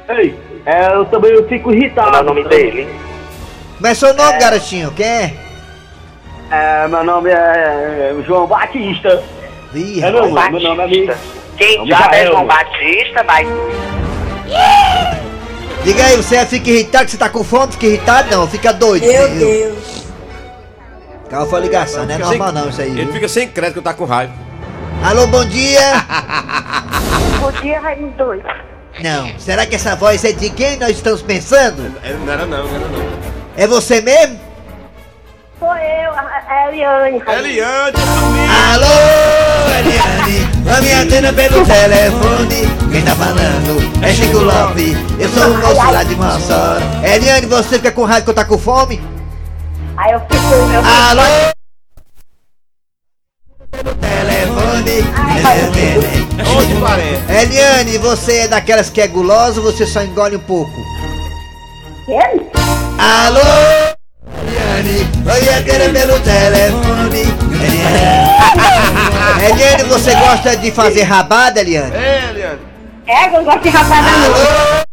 Ei, 0.09 0.35
é, 0.67 0.93
eu 0.93 1.05
também 1.05 1.31
eu 1.31 1.47
fico 1.47 1.73
irritado. 1.73 2.17
o 2.19 2.23
nome 2.25 2.43
dele? 2.49 2.89
Como 3.77 3.87
é 3.87 3.95
seu 3.95 4.13
nome, 4.13 4.39
garotinho? 4.41 4.91
Quem 4.91 5.07
é? 5.07 5.35
É, 6.51 6.89
meu 6.89 7.05
nome 7.05 7.31
é 7.31 8.13
João 8.27 8.49
Batista. 8.49 9.23
Ih, 9.73 10.03
É 10.03 10.11
meu, 10.11 10.29
rapaz. 10.35 10.51
meu 10.51 10.61
nome 10.63 10.83
é 10.83 10.87
Mi- 10.89 11.11
Quem 11.57 11.89
sabe 11.97 12.17
é. 12.17 12.27
João 12.27 12.45
Batista, 12.45 13.23
vai. 13.23 13.47
Diga 15.85 16.05
aí, 16.07 16.17
você 16.17 16.45
fica 16.47 16.71
irritado 16.71 17.05
que 17.05 17.11
você 17.13 17.19
tá 17.19 17.29
com 17.29 17.45
fome? 17.45 17.71
Fica 17.71 17.87
irritado? 17.87 18.31
Não, 18.33 18.49
fica 18.49 18.73
doido. 18.73 19.07
Meu 19.07 19.29
viu? 19.29 19.39
Deus. 19.39 20.05
Calma, 21.31 21.47
foi 21.47 21.59
a 21.61 21.63
ligação, 21.63 22.05
não 22.05 22.15
é 22.17 22.19
normal 22.19 22.49
sem- 22.53 22.57
não 22.63 22.69
isso 22.69 22.81
aí. 22.81 22.89
Ele 22.91 23.05
viu? 23.05 23.13
fica 23.13 23.29
sem 23.29 23.47
crédito, 23.47 23.81
tá 23.81 23.95
com 23.95 24.05
raiva. 24.05 24.33
Alô, 25.05 25.27
bom 25.27 25.45
dia! 25.45 25.81
Bom 27.45 27.53
dia, 27.61 27.79
Raimundo 27.79 28.17
Doido. 28.17 28.49
Não, 29.03 29.39
será 29.39 29.67
que 29.67 29.75
essa 29.75 29.95
voz 29.95 30.25
é 30.25 30.33
de 30.33 30.49
quem 30.49 30.79
nós 30.79 30.93
estamos 30.93 31.21
pensando? 31.21 31.95
É, 32.03 32.15
Não 32.15 32.33
era 32.33 32.47
não, 32.47 32.67
não 32.67 32.75
era 32.75 32.89
não. 32.89 33.05
É 33.55 33.67
você 33.67 34.01
mesmo? 34.01 34.41
Sou 35.59 35.69
eu, 35.77 36.11
a 36.11 36.69
Eliane. 36.71 37.23
Eliane, 37.27 37.97
Alô, 38.73 38.87
Eliane, 39.79 40.75
a 40.75 40.81
minha 40.81 41.03
antena 41.03 41.33
pelo 41.35 41.67
telefone. 41.67 42.91
Quem 42.91 43.03
tá 43.05 43.15
falando 43.15 44.03
é 44.03 44.15
Chico 44.15 44.39
Lopes, 44.39 44.97
eu 45.21 45.29
sou 45.29 45.51
o 45.53 45.59
moço 45.59 45.93
lá 45.93 46.03
de 46.03 46.17
Mansora. 46.17 46.81
Eliane, 47.03 47.47
você 47.47 47.77
fica 47.77 47.93
com 47.93 48.05
raiva 48.05 48.25
que 48.25 48.31
eu 48.31 48.35
tá 48.35 48.47
com 48.47 48.57
fome? 48.57 49.03
Aí 49.99 50.13
eu 50.13 50.21
fico, 50.21 50.35
eu 50.35 50.83
fico 50.83 51.11
Alô? 51.11 51.53
Pelo 53.85 53.97
telefone. 53.97 55.05
Onde 56.57 56.75
parece? 56.81 57.53
Eliane, 57.53 57.99
você 57.99 58.39
é 58.39 58.49
daquelas 58.49 58.89
que 58.89 59.01
é 59.01 59.07
gulosa 59.07 59.61
ou 59.61 59.71
você 59.71 59.87
só 59.87 60.03
engole 60.03 60.37
um 60.37 60.41
pouco? 60.41 60.73
quê? 62.07 62.19
Alô? 62.99 63.41
Eliane, 64.41 65.07
oi, 65.27 65.49
antena 65.55 65.93
pelo 65.93 66.19
telefone. 66.21 67.21
Eliane. 67.21 68.25
Eliane, 69.53 69.83
você 69.85 70.15
gosta 70.15 70.57
de 70.57 70.71
fazer 70.71 71.03
rabada, 71.03 71.61
Eliane? 71.61 71.95
É, 71.95 72.31
Eliane. 72.31 72.61
É, 73.07 73.27
eu 73.27 73.33
não 73.33 73.45
gosto 73.45 73.61
de 73.61 73.71
não. 73.71 74.25
Alô? 74.25 74.85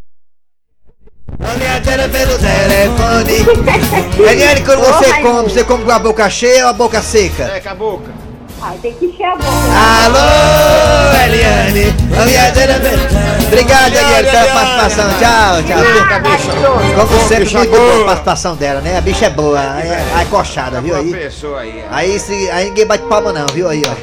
Olha 1.43 1.81
pelo 2.09 2.37
telefone. 2.37 3.45
Eliane, 4.29 4.61
quando 4.65 4.81
você 4.81 5.11
Raimundo. 5.11 5.37
come, 5.37 5.49
você 5.49 5.63
come 5.63 5.85
com 5.85 5.91
a 5.91 5.99
boca 5.99 6.29
cheia 6.29 6.65
ou 6.65 6.69
a 6.69 6.73
boca 6.73 7.01
seca? 7.01 7.43
É, 7.55 7.59
com 7.61 7.69
a 7.69 7.75
boca. 7.75 8.30
Ai, 8.63 8.77
tem 8.77 8.93
que 8.93 9.05
encher 9.07 9.25
a 9.25 9.35
boca. 9.35 9.49
Alô, 10.05 10.19
Eliane. 11.25 11.91
Pelo... 11.91 13.47
Obrigado, 13.47 13.93
Eliane, 13.93 14.29
pela 14.29 14.45
participação. 14.53 15.09
Tchau, 15.17 15.63
tchau. 15.63 15.79
Como 16.95 17.19
sempre, 17.27 17.55
muito 17.55 17.71
boa 17.71 18.01
a 18.01 18.05
participação 18.05 18.55
dela, 18.55 18.81
né? 18.81 18.99
A 18.99 19.01
bicha 19.01 19.25
é 19.25 19.29
boa. 19.31 19.59
Aí 19.59 19.89
é 19.89 19.95
aí 20.13 20.21
é 20.21 20.25
coxada, 20.25 20.79
viu 20.79 20.95
aí? 20.95 21.11
pessoa 21.11 21.61
aí. 21.61 21.83
Aí, 21.89 22.19
se, 22.19 22.51
aí 22.51 22.65
ninguém 22.65 22.85
bate 22.85 23.03
palma 23.05 23.33
não, 23.33 23.47
viu 23.47 23.67
aí, 23.67 23.81
ó. 23.87 23.95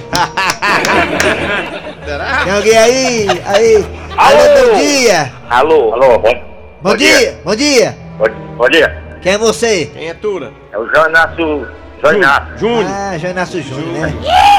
Será? 2.04 2.44
Tem 2.44 2.52
alguém 2.52 2.76
aí? 2.76 3.28
Aí. 3.46 3.86
Alô, 4.16 4.72
bom 4.72 4.78
dia. 4.78 5.32
Alô, 5.48 5.94
alô, 5.94 6.18
bom, 6.18 6.34
Bom 6.82 6.96
dia, 6.96 7.40
bom 7.44 7.54
dia. 7.54 7.96
bom, 8.18 8.26
bom 8.56 8.68
dia. 8.68 9.04
Quem 9.22 9.34
é 9.34 9.38
você? 9.38 9.86
Quem 9.86 10.08
é 10.08 10.14
Tura? 10.14 10.52
É 10.72 10.78
o 10.78 10.86
João 10.88 11.08
Inácio. 11.08 11.77
João 12.00 12.14
Inácio. 12.14 12.58
Júnior. 12.58 12.86
Ah, 12.90 13.18
João 13.18 13.30
Inácio 13.32 13.62
Júnior, 13.62 13.92
né? 13.92 14.14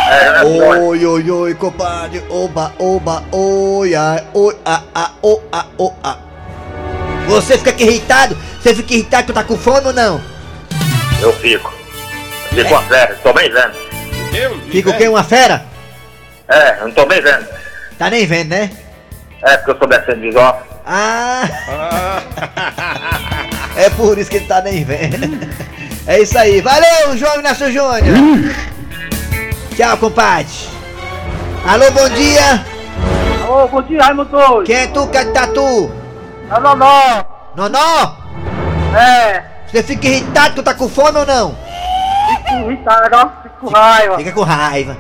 É. 0.10 0.44
Oi, 0.44 1.06
oi, 1.06 1.32
oi, 1.32 1.54
compadre. 1.56 2.24
Oba, 2.30 2.74
oba, 2.78 3.24
oi, 3.32 3.96
ai, 3.96 4.24
oi, 4.34 4.58
a, 4.66 4.82
a, 4.94 5.12
o, 5.22 5.42
a, 5.52 5.66
o, 5.78 5.94
a. 6.04 6.18
Você 7.28 7.58
fica 7.58 7.70
aqui 7.70 7.84
irritado? 7.84 8.36
Você 8.60 8.74
fica 8.76 8.94
irritado 8.94 9.24
que 9.28 9.32
tu 9.32 9.36
tá 9.36 9.44
com 9.44 9.58
fome 9.58 9.88
ou 9.88 9.94
não? 9.94 10.22
Eu 11.22 11.32
fico. 11.34 11.72
Fico 12.50 12.76
a 12.76 12.84
sério, 12.84 13.16
tô 13.22 13.32
bem 13.34 13.50
vendo. 13.52 13.74
Eu? 14.34 14.60
Fica 14.72 14.90
o 14.90 14.98
quê? 14.98 15.08
Uma 15.08 15.24
fera? 15.24 15.64
É, 16.48 16.80
eu 16.80 16.88
não 16.88 16.92
tô 16.92 17.06
bem 17.06 17.22
vendo. 17.22 17.46
Tá 17.98 18.10
nem 18.10 18.26
vendo, 18.26 18.50
né? 18.50 18.72
É, 19.44 19.58
porque 19.58 19.72
eu 19.72 19.78
sou 19.78 19.88
descendo 19.88 20.22
de 20.22 20.32
Jó. 20.32 20.62
Ah, 20.86 21.44
Ah, 21.68 22.22
é 23.78 23.90
por 23.92 24.18
isso 24.18 24.30
que 24.30 24.38
ele 24.38 24.46
tá 24.48 24.62
nem 24.62 24.84
vendo. 24.84 25.18
É 26.08 26.22
isso 26.22 26.38
aí. 26.38 26.62
Valeu, 26.62 27.16
João 27.18 27.40
Inácio 27.40 27.72
Júnior. 27.72 28.04
Tchau, 29.76 29.98
compadre. 29.98 30.48
Alô, 31.66 31.92
bom 31.92 32.10
dia. 32.10 32.66
Ô, 33.48 33.68
bom 33.68 33.82
dia, 33.84 34.02
Raimundo. 34.04 34.64
Quem 34.66 34.76
é 34.76 34.88
tu, 34.88 35.08
Catatu? 35.08 35.92
É 36.52 36.60
Nonó. 36.60 37.24
Nonó? 37.56 38.16
É, 38.96 39.44
Você 39.68 39.84
fica 39.84 40.08
irritado 40.08 40.50
que 40.50 40.56
tu 40.56 40.64
tá 40.64 40.74
com 40.74 40.90
fome 40.90 41.20
ou 41.20 41.26
não? 41.26 41.56
fico 42.48 42.72
irritado, 42.72 43.16
ó. 43.16 43.44
Fico 43.44 43.56
com 43.60 43.68
raiva. 43.70 44.18
Fica 44.18 44.32
com 44.32 44.42
raiva. 44.44 44.98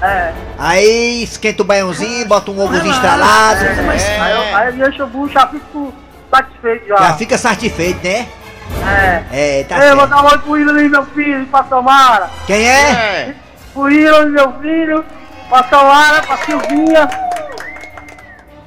É. 0.00 0.32
Aí 0.58 1.22
esquenta 1.22 1.62
o 1.62 1.64
banhãozinho, 1.64 2.26
bota 2.26 2.50
um 2.50 2.60
ovozinho 2.60 2.92
estralado. 2.92 3.60
Aí 3.64 4.32
eu, 4.32 4.56
aí 4.56 4.80
eu 4.80 4.88
encho 4.88 5.04
o 5.04 5.06
bucho, 5.06 5.32
já 5.34 5.46
fico 5.48 5.92
satisfeito 6.32 6.88
já. 6.88 6.96
Já 6.96 7.14
fica 7.14 7.38
satisfeito, 7.38 8.04
né? 8.06 8.26
É. 8.84 9.22
É, 9.60 9.64
tá 9.64 9.76
Ei, 9.76 9.90
vou 9.90 9.98
certo. 10.00 10.10
dar 10.10 10.22
um 10.22 10.26
oi 10.26 10.38
pro 10.38 10.50
William, 10.52 10.88
meu 10.88 11.06
filho, 11.06 11.46
pra 11.46 11.62
Tomara. 11.62 12.30
Quem 12.46 12.68
é? 12.68 12.90
é. 12.90 13.34
Pro 13.72 13.84
meu 13.84 14.52
filho, 14.60 15.04
pra 15.48 15.62
Tomara, 15.64 16.22
pra 16.22 16.36
Silvinha. 16.38 17.08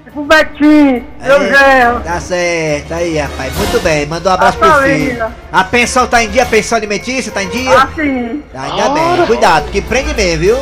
E 0.08 0.12
pro 0.12 0.24
Betinho, 0.24 1.06
meu 1.20 1.42
É, 1.44 1.48
genro. 1.54 2.00
Tá 2.02 2.20
certo, 2.22 2.94
aí 2.94 3.18
rapaz, 3.18 3.56
muito 3.58 3.80
bem, 3.82 4.06
mandou 4.06 4.32
um 4.32 4.36
abraço 4.36 4.58
Ah, 4.62 4.66
tá 4.68 4.74
pro 4.74 4.84
filho. 4.84 5.26
A 5.52 5.64
pensão 5.64 6.08
tá 6.08 6.24
em 6.24 6.30
dia, 6.30 6.44
a 6.44 6.48
pensão 6.48 6.78
alimentícia 6.78 7.32
tá 7.32 7.44
em 7.44 7.50
dia? 7.50 7.78
Assim. 7.78 8.44
Tá, 8.54 8.62
ainda 8.64 8.90
bem, 8.90 9.26
cuidado, 9.28 9.70
que 9.72 9.82
prende 9.82 10.14
mesmo, 10.14 10.40
viu? 10.40 10.58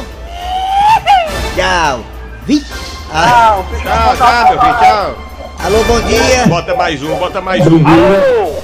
Tchau. 1.56 2.04
Vi. 2.46 2.66
Ah, 3.14 3.24
Tchau. 3.28 3.66
Tchau, 3.84 4.16
tchau, 4.18 4.50
meu 4.50 4.60
filho, 4.62 4.78
tchau. 4.80 5.16
Alô, 5.64 5.84
bom 5.86 6.02
dia. 6.02 6.46
Bota 6.48 6.76
mais 6.76 7.02
um, 7.02 7.16
bota 7.16 7.42
mais 7.42 7.66
um. 7.66 7.84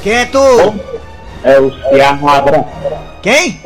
Quem 0.03 0.13
é 0.13 0.25
tu? 0.25 0.75
É 1.43 1.59
o 1.59 1.71
Ciabra. 1.71 2.65
Quem? 3.21 3.61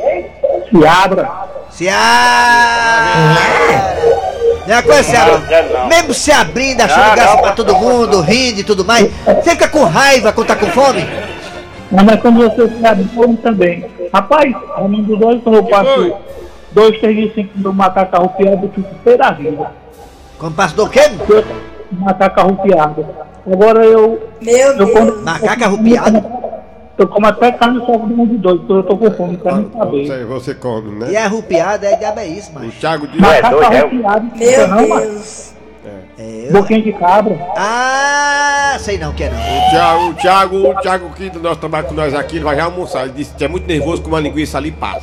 Ciabra. 0.70 1.30
Se 1.70 1.88
a... 1.88 3.36
Não 4.66 4.76
é 4.76 4.82
coisa 4.82 5.02
se 5.02 5.16
abrindo. 5.16 5.88
Mesmo 5.88 6.14
se 6.14 6.32
abrindo, 6.32 6.80
achando 6.80 7.14
graça 7.16 7.36
pra 7.38 7.52
todo 7.52 7.74
mundo, 7.74 8.20
rindo 8.20 8.60
e 8.60 8.64
tudo 8.64 8.84
mais. 8.84 9.10
Você 9.24 9.50
fica 9.50 9.68
com 9.68 9.82
raiva 9.82 10.32
quando 10.32 10.46
tá 10.46 10.56
com 10.56 10.66
fome? 10.66 11.04
Não, 11.90 12.04
mas 12.04 12.20
quando 12.20 12.38
você 12.38 12.80
sabe, 12.80 13.04
como 13.14 13.36
também. 13.36 13.84
Rapaz, 14.12 14.54
Raimundo 14.76 15.16
dois, 15.16 15.42
quando 15.42 15.56
eu 15.56 15.64
passo 15.64 16.16
dois, 16.70 16.98
três 17.00 17.16
dias 17.16 17.34
sem 17.34 17.46
comer 17.48 17.68
um 17.68 17.72
macaco 17.72 18.16
arrupiado, 18.16 18.66
eu 18.66 18.70
fico 18.72 18.94
pé 19.04 19.16
da 19.16 19.32
vida. 19.32 19.72
Quando 20.38 20.54
passa 20.54 20.76
do 20.76 20.88
quê? 20.88 21.10
Macaco 21.92 22.40
arrupiado. 22.40 23.06
Agora 23.50 23.84
eu. 23.84 24.28
Meu 24.40 24.56
eu 24.56 24.76
Deus. 24.78 24.90
como, 24.92 25.22
Macaco 25.22 25.64
arrupiado? 25.64 26.24
Eu 26.96 27.08
como 27.08 27.26
até 27.26 27.50
carne 27.50 27.80
só 27.84 27.92
do 27.98 28.06
mundo 28.06 28.38
dois, 28.38 28.60
então 28.60 28.76
eu 28.76 28.82
tô 28.84 28.96
com 28.96 29.10
fome, 29.10 29.36
quero 29.36 29.56
nem 29.56 29.70
saber. 29.72 30.06
Você, 30.06 30.24
você 30.24 30.54
come, 30.54 30.90
E 30.90 30.94
né? 31.00 31.14
é 31.14 31.24
arrupiada, 31.24 31.86
é 31.88 31.96
diabo 31.96 32.20
é 32.20 32.26
isso, 32.28 32.52
O 32.52 32.54
mano. 32.54 32.70
Thiago 32.70 33.08
de... 33.08 33.20
Macaco 33.20 33.56
doido, 33.56 33.72
é? 33.72 33.78
arrupiado, 33.78 34.30
Meu 34.36 34.68
não, 34.68 34.88
mas 34.88 35.02
Deus. 35.10 35.53
É, 36.16 36.48
Boquinha 36.52 36.80
de 36.80 36.92
cabra. 36.92 37.36
Ah, 37.56 38.76
sei 38.78 38.98
não, 38.98 39.12
que 39.12 39.24
é 39.24 39.30
não. 39.30 39.36
O 39.36 39.70
Thiago, 39.70 40.08
o 40.10 40.14
Thiago, 40.14 40.56
o 40.56 40.74
Thiago 40.74 41.10
que 41.10 41.38
nosso 41.38 41.58
trabalho 41.58 41.88
com 41.88 41.94
nós 41.94 42.14
aqui, 42.14 42.36
ele 42.36 42.44
vai 42.44 42.54
já 42.54 42.64
almoçar. 42.64 43.02
Ele 43.04 43.14
disse 43.16 43.34
que 43.34 43.44
é 43.44 43.48
muito 43.48 43.66
nervoso 43.66 44.00
com 44.02 44.08
uma 44.08 44.20
linguiça 44.20 44.58
ali 44.58 44.70
passa. 44.70 45.02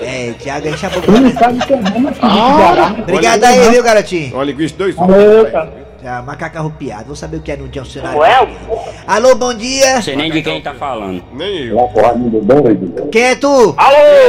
É, 0.00 0.32
Thiago, 0.38 0.68
enche 0.68 0.86
a 0.86 0.90
boca. 0.90 1.10
Não 1.12 1.18
é 1.18 1.20
não, 1.20 2.00
mas 2.00 2.16
Ah, 2.22 2.94
Obrigado 2.98 3.44
aí, 3.44 3.70
viu, 3.70 3.82
garotinho? 3.82 4.34
Uma 4.34 4.44
linguiça 4.44 4.74
dois 4.76 4.94
Valeu, 4.94 5.50
cara. 5.50 5.90
Já, 6.02 6.22
macaca 6.22 6.58
arrupiado, 6.58 7.04
vou 7.08 7.16
saber 7.16 7.36
o 7.36 7.42
que 7.42 7.52
é 7.52 7.56
no 7.58 7.68
dicionário. 7.68 8.22
Alô, 9.06 9.34
bom 9.34 9.52
dia. 9.52 10.00
Sei 10.00 10.16
nem 10.16 10.30
de 10.30 10.40
quem 10.40 10.62
tá 10.62 10.72
falando. 10.72 11.22
Nem 11.34 11.66
eu. 11.66 11.76
Quem 13.12 13.22
é 13.22 13.34
tu? 13.34 13.76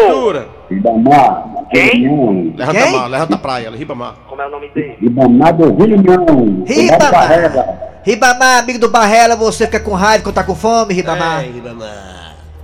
Dura. 0.10 0.61
Ribamar. 0.75 1.48
Quem? 1.72 2.54
Levanta 2.58 2.80
Quem? 2.80 2.92
mar, 2.92 3.08
levanta 3.10 3.36
a 3.36 3.38
praia, 3.38 3.70
Ribamar. 3.72 4.16
Como 4.28 4.42
é 4.42 4.48
o 4.48 4.51
nome 4.51 4.70
dele? 4.74 4.98
Ribamar 5.00 5.54
do 5.56 5.74
Vilhão. 5.74 6.63
Ribamar. 6.66 7.92
Ribamar, 8.04 8.60
amigo 8.60 8.80
do 8.80 8.90
Barrela, 8.90 9.36
você 9.36 9.66
fica 9.66 9.80
com 9.80 9.94
raiva 9.94 10.24
quando 10.24 10.36
tá 10.36 10.44
com 10.44 10.56
fome, 10.56 10.94
Ribamar? 10.94 11.44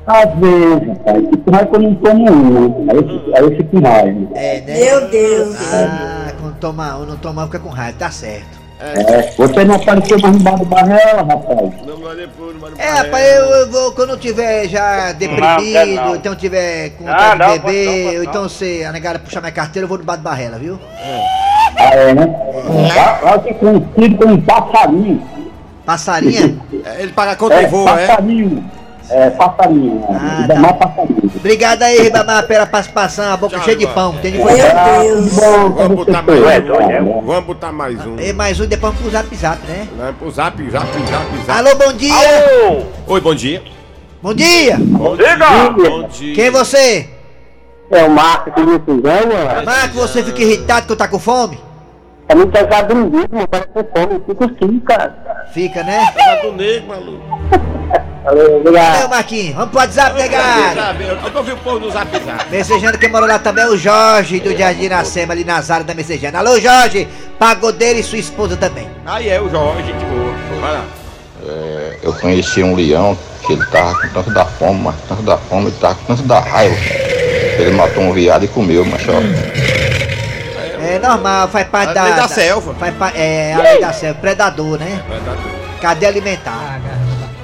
Às 0.07 0.39
vezes, 0.39 0.87
rapaz. 0.87 1.23
Se 1.23 1.51
raiva 1.51 1.69
eu 1.73 1.79
não 1.81 1.95
tomo 1.95 2.31
uma. 2.31 2.93
Aí, 2.93 2.97
eu- 2.97 3.35
aí 3.35 3.43
eu 3.43 3.57
fico 3.57 3.69
com 3.81 3.87
raiva. 3.87 4.27
É, 4.35 4.61
né? 4.61 4.79
Meu 4.85 5.09
Deus. 5.09 5.73
Ah, 5.73 6.31
quando 6.39 6.55
toma 6.59 6.97
um, 6.97 7.05
não 7.05 7.17
toma 7.17 7.43
um, 7.43 7.45
fica 7.47 7.59
com 7.59 7.69
raiva, 7.69 7.97
tá 7.99 8.09
certo. 8.09 8.56
É, 8.79 9.31
você 9.35 9.65
não 9.65 9.75
apareceu 9.75 10.19
mais 10.19 10.35
embaixo 10.35 10.59
do 10.59 10.65
barrela, 10.65 11.23
rapaz. 11.23 11.71
Não, 11.87 11.97
mas 11.99 12.17
depois, 12.17 12.53
não 12.53 12.59
vai 12.61 12.71
É, 12.77 12.89
rapaz, 12.91 13.35
eu, 13.35 13.45
eu 13.45 13.71
vou, 13.71 13.91
quando 13.93 14.11
eu 14.11 14.17
tiver 14.19 14.67
já 14.67 15.11
deprimido, 15.13 15.95
não. 15.95 16.15
então 16.15 16.35
tiver 16.35 16.91
com 16.91 17.07
Ah, 17.07 17.31
vontade 17.31 17.39
não, 17.39 17.53
de 17.53 17.59
beber, 17.59 18.03
não, 18.03 18.07
ou 18.09 18.13
não. 18.17 18.23
então 18.23 18.49
se 18.49 18.83
a 18.83 18.91
negada 18.91 19.17
puxar 19.17 19.39
minha 19.41 19.51
carteira, 19.51 19.85
eu 19.85 19.89
vou 19.89 19.97
no 19.97 20.03
bar 20.03 20.15
do 20.17 20.21
Barrela, 20.21 20.59
viu? 20.59 20.79
Ah, 21.75 21.89
é, 21.95 22.13
né? 22.13 22.27
Lá, 22.95 23.19
lá 23.31 23.37
você 23.37 23.49
é 23.49 23.53
conhecido 23.53 24.17
como 24.17 24.41
passarinho. 24.43 25.27
Passarinha? 25.83 26.55
É, 26.85 27.01
ele 27.01 27.13
paga 27.13 27.35
conta 27.35 27.55
É, 27.55 27.63
e 27.63 27.67
voa, 27.67 27.99
é? 27.99 28.05
passarinho. 28.07 28.63
É, 29.09 29.29
passarinho. 29.29 30.05
Ah, 30.09 30.41
Ribamar 30.41 30.77
tá. 30.77 30.87
passarinho. 30.87 31.31
Obrigado 31.35 31.83
aí, 31.83 32.01
Ribamar, 32.01 32.45
pela 32.45 32.65
participação, 32.65 33.31
a 33.31 33.37
boca 33.37 33.55
Tchau, 33.55 33.65
cheia 33.65 33.77
de 33.77 33.87
pão, 33.87 34.15
tem 34.17 34.33
de 34.33 34.37
Meu. 34.37 34.47
Deus. 34.47 35.33
Bom, 35.33 35.69
Vamos 35.69 35.95
botar 35.97 36.21
mais 36.21 36.39
um. 36.41 37.21
Vamos 37.21 37.45
botar 37.45 37.71
mais 37.71 38.05
um. 38.05 38.19
E 38.19 38.33
mais 38.33 38.59
um 38.59 38.63
e 38.63 38.67
depois 38.67 38.95
pro 38.95 39.09
zap 39.09 39.35
zap, 39.35 39.65
né? 39.67 39.87
Vai 39.97 40.13
pro 40.13 40.29
zap, 40.29 40.69
zap, 40.69 40.85
zap, 40.85 41.37
zap. 41.45 41.59
Alô, 41.59 41.75
bom 41.75 41.93
dia! 41.93 42.13
Alô! 42.13 42.83
Oi, 43.07 43.21
bom 43.21 43.33
dia. 43.35 43.63
Bom 44.21 44.33
dia! 44.33 44.77
Bom 44.77 45.15
Diga! 45.15 45.45
Bom 45.71 46.07
dia. 46.07 46.35
Quem 46.35 46.45
é 46.45 46.51
você? 46.51 47.09
É 47.89 48.03
o 48.03 48.11
Marco 48.11 48.51
que 48.51 48.61
me 48.61 48.79
fizeram, 48.79 49.63
Marco, 49.63 49.93
você 49.95 50.21
fica 50.21 50.41
irritado 50.41 50.87
quando 50.87 50.99
tá 50.99 51.07
com 51.07 51.19
fome? 51.19 51.57
É 52.27 52.35
muito 52.35 52.51
pesado 52.51 52.93
no 52.93 53.09
vídeo, 53.09 53.47
parece 53.49 53.69
que 53.69 53.83
fome. 53.83 54.21
Fica 54.27 54.45
assim, 54.45 54.79
cara. 54.79 55.47
Fica, 55.53 55.83
né? 55.83 56.11
Tá 56.13 56.35
do 56.41 56.51
negro, 56.51 56.87
maluco. 56.89 57.76
Valeu, 58.27 58.43
Valeu, 58.43 58.57
obrigado. 58.59 59.09
Marquinhos. 59.09 59.55
Vamos 59.55 59.69
pro 59.69 59.79
WhatsApp, 59.79 60.15
negado. 60.21 60.75
Sabe, 60.75 61.03
Eu 61.05 61.15
eu 61.15 61.37
ouvi 61.37 61.51
o 61.53 61.57
povo 61.57 61.79
no 61.79 61.89
zap 61.91 62.11
zap. 62.25 62.49
Messejando 62.51 62.97
quem 62.97 63.09
mora 63.09 63.25
lá 63.25 63.39
também 63.39 63.63
é 63.63 63.67
o 63.69 63.77
Jorge 63.77 64.39
do 64.41 64.55
Jardim 64.55 64.83
Iracema, 64.83 65.33
ali 65.33 65.45
nas 65.45 65.71
áreas 65.71 65.87
da 65.87 65.93
Messejana. 65.93 66.39
Alô, 66.39 66.59
Jorge! 66.59 67.07
Pagodeiro 67.39 67.99
e 67.99 68.03
sua 68.03 68.17
esposa 68.17 68.57
também. 68.57 68.87
Aí 69.05 69.29
é 69.29 69.39
o 69.39 69.49
Jorge, 69.49 69.83
gente 69.87 70.03
boa. 70.05 70.33
Vai 70.59 70.73
lá. 70.73 70.85
É, 71.47 71.97
eu 72.03 72.13
conheci 72.13 72.61
um 72.61 72.75
leão 72.75 73.17
que 73.45 73.53
ele 73.53 73.65
tava 73.67 73.95
com 74.01 74.09
tanto 74.09 74.31
da 74.31 74.43
fome, 74.43 74.81
mas 74.81 74.95
tanto 75.07 75.21
da 75.21 75.37
fome, 75.37 75.67
ele 75.67 75.75
tava 75.79 75.95
com 75.95 76.03
tanto 76.05 76.23
da 76.23 76.39
raiva. 76.41 76.75
Ele 77.59 77.71
matou 77.71 78.03
um 78.03 78.11
viado 78.11 78.43
e 78.43 78.47
comeu, 78.49 78.83
mas 78.85 79.01
ó. 79.07 79.21
É 80.85 80.99
normal, 80.99 81.47
faz 81.47 81.67
parte 81.67 81.91
A 81.91 81.93
da. 81.93 82.03
lei 82.03 82.13
da 82.13 82.27
selva. 82.27 82.73
Faz 82.75 82.93
pa- 82.95 83.11
é, 83.15 83.53
a 83.53 83.61
lei 83.61 83.79
da 83.79 83.93
selva. 83.93 84.19
Predador, 84.19 84.77
né? 84.79 85.01
Dar 85.09 85.19
tudo. 85.35 85.79
Cadeia 85.81 86.11
alimentar. 86.11 86.79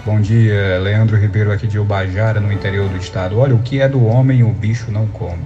Bom 0.06 0.20
dia, 0.20 0.80
Leandro 0.82 1.16
Ribeiro 1.18 1.52
aqui 1.52 1.66
de 1.66 1.80
Ubajara, 1.80 2.40
no 2.40 2.52
interior 2.52 2.90
do 2.90 2.98
estado. 2.98 3.40
Olha, 3.40 3.56
o 3.56 3.60
que 3.60 3.80
é 3.82 3.88
do 3.88 4.06
homem 4.06 4.44
o 4.44 4.50
bicho 4.50 4.92
não 4.92 5.08
come. 5.08 5.42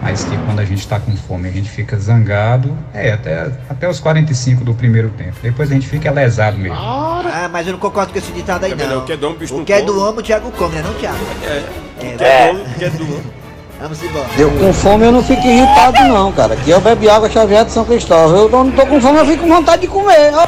Mas 0.00 0.22
que 0.24 0.36
quando 0.44 0.60
a 0.60 0.64
gente 0.64 0.86
tá 0.86 1.00
com 1.00 1.16
fome, 1.16 1.48
a 1.48 1.52
gente 1.52 1.68
fica 1.68 1.98
zangado, 1.98 2.76
é, 2.94 3.12
até, 3.12 3.50
até 3.68 3.88
os 3.88 3.98
45 3.98 4.62
do 4.62 4.72
primeiro 4.74 5.08
tempo. 5.10 5.34
Depois 5.42 5.70
a 5.70 5.74
gente 5.74 5.88
fica 5.88 6.10
lesado 6.12 6.56
mesmo. 6.58 6.76
Ah, 6.78 7.48
mas 7.50 7.66
eu 7.66 7.72
não 7.72 7.80
concordo 7.80 8.12
com 8.12 8.18
esse 8.18 8.30
ditado 8.30 8.64
aí, 8.64 8.70
Também 8.70 8.86
não. 8.88 8.98
o 8.98 9.04
que 9.04 9.12
é 9.12 9.16
do 9.16 9.26
homem, 9.26 9.38
bicho 9.38 9.56
O 9.56 9.64
que 9.64 9.72
é 9.72 9.80
come. 9.80 9.86
do 9.92 10.00
homem, 10.00 10.20
o 10.20 10.22
Thiago 10.22 10.50
come, 10.52 10.74
né? 10.76 10.82
Não, 10.82 10.94
Thiago? 10.94 11.18
É. 11.42 11.64
É, 12.02 12.12
O 12.12 12.18
que 12.18 12.24
é 12.24 12.50
do 12.50 12.52
homem, 12.52 12.62
o 12.62 12.78
que 12.78 12.84
é 12.84 12.90
do 12.90 13.04
homem. 13.04 13.22
Vamos 13.80 14.02
embora. 14.02 14.26
Eu 14.38 14.50
com 14.52 14.72
fome 14.72 15.04
eu 15.04 15.12
não 15.12 15.22
fico 15.22 15.46
irritado 15.46 15.98
não, 16.08 16.32
cara. 16.32 16.54
Aqui 16.54 16.70
eu 16.70 16.80
bebo 16.80 17.10
água 17.10 17.28
Xavier 17.28 17.62
de 17.64 17.72
São 17.72 17.84
Cristóvão. 17.84 18.34
Eu 18.44 18.48
não 18.48 18.70
tô 18.70 18.86
com 18.86 18.98
fome, 19.00 19.18
eu 19.18 19.26
fico 19.26 19.42
com 19.42 19.48
vontade 19.48 19.82
de 19.82 19.88
comer. 19.88 20.32
ó. 20.32 20.46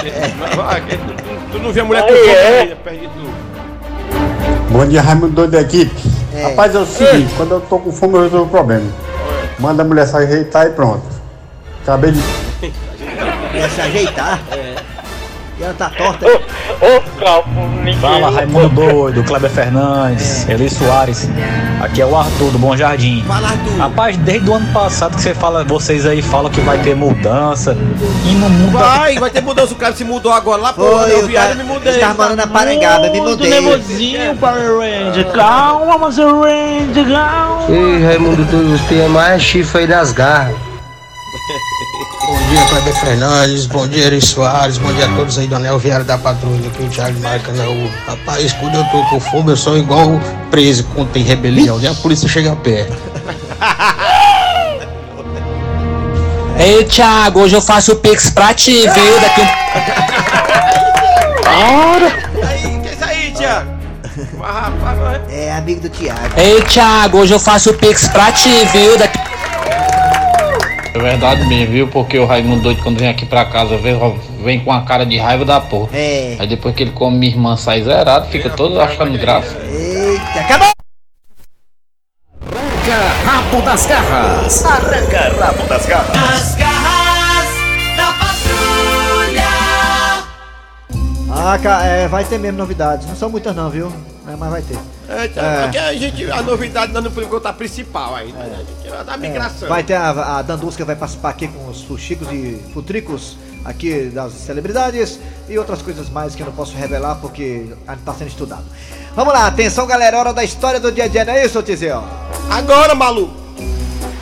Que 0.00 0.08
tu- 1.52 1.58
não 1.58 1.72
vê 1.72 1.80
a 1.80 1.84
mulher 1.84 2.02
com 2.02 2.08
fome 2.08 2.28
é. 2.28 2.60
ainda, 2.60 2.76
perde 2.76 3.08
tudo. 3.08 3.48
Bom 4.70 4.86
dia, 4.86 5.00
Raimundo 5.02 5.28
doido 5.32 5.50
da 5.52 5.60
equipe. 5.60 5.94
É. 6.34 6.42
Rapaz, 6.42 6.74
é 6.74 6.78
o 6.78 6.86
seguinte, 6.86 7.32
quando 7.36 7.52
eu 7.52 7.60
tô 7.62 7.78
com 7.78 7.90
fome 7.92 8.14
eu 8.14 8.22
resolvo 8.22 8.44
o 8.46 8.48
problema. 8.48 8.84
Manda 9.58 9.82
a 9.82 9.86
mulher 9.86 10.06
se 10.06 10.16
ajeitar 10.16 10.66
e 10.66 10.70
pronto. 10.70 11.02
Acabei 11.82 12.12
de. 12.12 12.20
Se 13.74 13.80
ajeitar? 13.80 14.40
É. 14.52 14.74
E 15.58 15.62
ela 15.64 15.74
tá 15.74 15.90
torta. 15.90 16.24
Ô, 16.28 17.18
calma, 17.18 17.66
ninguém. 17.78 17.98
Fala 17.98 18.30
Raimundo 18.30 18.68
Doido, 18.68 19.24
Kleber 19.24 19.50
Fernandes, 19.50 20.48
Eli 20.48 20.70
Soares. 20.70 21.28
Aqui 21.80 22.00
é 22.00 22.06
o 22.06 22.14
Arthur 22.16 22.52
do 22.52 22.58
Bom 22.60 22.76
Jardim. 22.76 23.24
Fala, 23.26 23.48
Arthur. 23.48 23.76
Rapaz, 23.76 24.16
desde 24.18 24.48
o 24.48 24.54
ano 24.54 24.72
passado 24.72 25.16
que 25.16 25.22
você 25.22 25.34
fala, 25.34 25.64
vocês 25.64 26.06
aí 26.06 26.22
falam 26.22 26.48
que 26.48 26.60
vai 26.60 26.78
ter 26.78 26.94
mudança 26.94 27.76
e 28.24 28.34
não 28.34 28.48
muda. 28.48 28.78
Vai, 28.78 29.18
vai 29.18 29.30
ter 29.30 29.40
mudança. 29.40 29.72
O 29.72 29.76
cara 29.76 29.92
se 29.96 30.04
mudou 30.04 30.32
agora 30.32 30.62
lá, 30.62 30.72
pô. 30.72 30.82
Foi, 30.82 31.12
Eu 31.12 31.26
viado 31.26 31.56
me 31.56 31.64
mudei. 31.64 31.92
Ele 31.92 32.00
tava 32.00 32.22
morando 32.22 32.36
na 32.36 32.46
Parangaba, 32.46 33.10
me 33.10 33.20
mudei. 33.20 33.50
Power 34.38 34.78
Ranger. 34.78 35.32
Calma, 35.32 35.98
mas 35.98 36.18
Ranger, 36.18 37.08
calma. 37.08 37.66
Ei, 37.68 38.04
Raimundo 38.04 38.44
Doido, 38.44 38.78
você 38.78 39.00
é 39.00 39.08
mais 39.08 39.42
chifre 39.42 39.80
aí 39.80 39.86
das 39.88 40.12
garras. 40.12 40.54
Bom 42.28 42.36
dia, 42.50 42.62
Kleber 42.66 42.94
Fernandes, 42.94 43.64
bom 43.64 43.88
dia, 43.88 44.04
Eri 44.04 44.20
Soares, 44.20 44.76
bom 44.76 44.92
dia 44.92 45.06
a 45.06 45.16
todos 45.16 45.38
aí 45.38 45.46
do 45.46 45.56
Anel 45.56 45.78
Viário 45.78 46.04
da 46.04 46.18
Patrulha, 46.18 46.68
aqui 46.68 46.82
o 46.82 46.88
Thiago 46.90 47.18
Marca, 47.20 47.50
né? 47.52 47.66
O, 47.66 47.88
rapaz, 48.06 48.52
quando 48.52 48.74
eu 48.74 48.84
tô 48.90 49.02
com 49.04 49.18
fome, 49.18 49.52
eu 49.52 49.56
sou 49.56 49.78
igual 49.78 50.20
preso 50.50 50.84
quando 50.94 51.10
tem 51.10 51.22
rebelião, 51.22 51.78
nem 51.78 51.88
a 51.88 51.94
polícia 51.94 52.28
chega 52.28 52.54
perto. 52.54 52.92
Ei, 56.60 56.84
Thiago, 56.84 57.40
hoje 57.40 57.56
eu 57.56 57.62
faço 57.62 57.92
o 57.92 57.96
Pix 57.96 58.28
pra 58.28 58.52
ti, 58.52 58.82
viu? 58.82 59.20
Daqui 59.22 59.40
Aí, 62.46 62.80
que 62.82 62.88
é 62.88 62.92
isso 62.92 63.04
aí, 63.04 63.32
Thiago? 63.32 63.70
Mas, 64.36 64.54
rapaz, 64.54 64.98
vai. 64.98 65.22
É 65.30 65.54
amigo 65.54 65.80
do 65.80 65.88
Thiago. 65.88 66.20
Ei, 66.36 66.60
Thiago, 66.60 67.20
hoje 67.20 67.32
eu 67.32 67.40
faço 67.40 67.70
o 67.70 67.74
Pix 67.74 68.06
pra 68.08 68.30
ti, 68.32 68.66
viu? 68.70 68.98
Daqui 68.98 69.27
É 70.98 71.00
verdade 71.00 71.46
mesmo, 71.46 71.72
viu? 71.72 71.86
Porque 71.86 72.18
o 72.18 72.26
Raimundo 72.26 72.62
Doido, 72.62 72.82
quando 72.82 72.98
vem 72.98 73.08
aqui 73.08 73.24
pra 73.24 73.44
casa, 73.44 73.76
vem, 73.76 73.96
vem 74.42 74.58
com 74.58 74.72
a 74.72 74.82
cara 74.82 75.06
de 75.06 75.16
raiva 75.16 75.44
da 75.44 75.60
porra. 75.60 75.90
É. 75.96 76.36
Aí 76.40 76.46
depois 76.46 76.74
que 76.74 76.82
ele 76.82 76.90
come 76.90 77.16
minha 77.16 77.30
irmã 77.30 77.56
sai 77.56 77.82
zerado, 77.82 78.26
fica 78.26 78.50
todo 78.50 78.80
achando 78.80 79.16
graça. 79.16 79.56
Eita, 79.62 80.40
acabou! 80.40 80.68
Arranca 82.42 82.98
rabo 83.24 83.62
das 83.62 83.86
garras. 83.86 84.64
Arranca 84.64 85.36
rabo 85.38 85.62
das 85.68 85.86
garras. 85.86 86.16
As 86.16 86.54
garras 86.56 87.48
da 87.96 88.12
patrulha. 88.18 89.48
Ah, 91.30 91.84
é, 91.84 92.08
vai 92.08 92.24
ter 92.24 92.38
mesmo 92.38 92.58
novidades. 92.58 93.06
Não 93.06 93.14
são 93.14 93.30
muitas 93.30 93.54
não, 93.54 93.70
viu? 93.70 93.92
É, 94.28 94.36
mas 94.36 94.50
vai 94.50 94.62
ter. 94.62 94.78
É, 95.08 95.28
Thiago, 95.28 95.48
É. 95.48 95.64
aqui 95.64 95.78
a 95.78 95.94
gente, 95.94 96.30
a 96.30 96.42
novidade 96.42 96.92
nós 96.92 97.02
não 97.02 97.10
podemos 97.10 97.34
contar 97.34 97.50
a 97.50 97.52
principal 97.54 98.14
ainda, 98.14 98.38
né? 98.38 98.56
A 98.60 98.82
gente 98.82 98.90
vai 98.94 99.04
dar 99.04 99.16
migração. 99.18 99.68
Vai 99.68 99.82
ter 99.82 99.94
a, 99.94 100.38
a 100.38 100.42
Dandusca 100.42 100.84
vai 100.84 100.96
participar 100.96 101.30
aqui 101.30 101.48
com 101.48 101.66
os 101.68 101.82
fuxicos 101.82 102.28
e 102.30 102.62
futricos 102.74 103.38
aqui 103.64 104.04
das 104.14 104.32
celebridades 104.34 105.18
e 105.48 105.58
outras 105.58 105.80
coisas 105.82 106.08
mais 106.10 106.34
que 106.34 106.42
eu 106.42 106.46
não 106.46 106.52
posso 106.52 106.76
revelar 106.76 107.16
porque 107.16 107.66
ainda 107.86 108.00
tá 108.04 108.12
sendo 108.14 108.28
estudado. 108.28 108.64
Vamos 109.16 109.32
lá, 109.32 109.46
atenção 109.46 109.86
galera, 109.86 110.18
hora 110.18 110.32
da 110.34 110.44
história 110.44 110.78
do 110.78 110.92
dia 110.92 111.04
a 111.04 111.08
dia, 111.08 111.24
não 111.24 111.32
é 111.32 111.44
isso, 111.44 111.62
Tizio? 111.62 112.02
Agora, 112.50 112.94
maluco! 112.94 113.34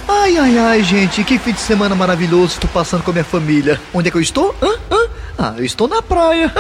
Ai, 0.09 0.37
ai, 0.39 0.57
ai, 0.59 0.83
gente, 0.85 1.25
que 1.25 1.37
fim 1.37 1.53
de 1.53 1.61
semana 1.61 1.95
maravilhoso 1.97 2.55
estou 2.55 2.71
passando 2.71 3.03
com 3.03 3.11
a 3.11 3.15
minha 3.15 3.25
família. 3.25 3.81
Onde 3.93 4.07
é 4.09 4.11
que 4.11 4.17
eu 4.17 4.23
estou? 4.23 4.55
Hã? 4.63 4.69
Hã? 4.91 5.09
Ah, 5.39 5.55
eu 5.59 5.65
estou 5.65 5.87
na 5.87 6.01
praia. 6.01 6.51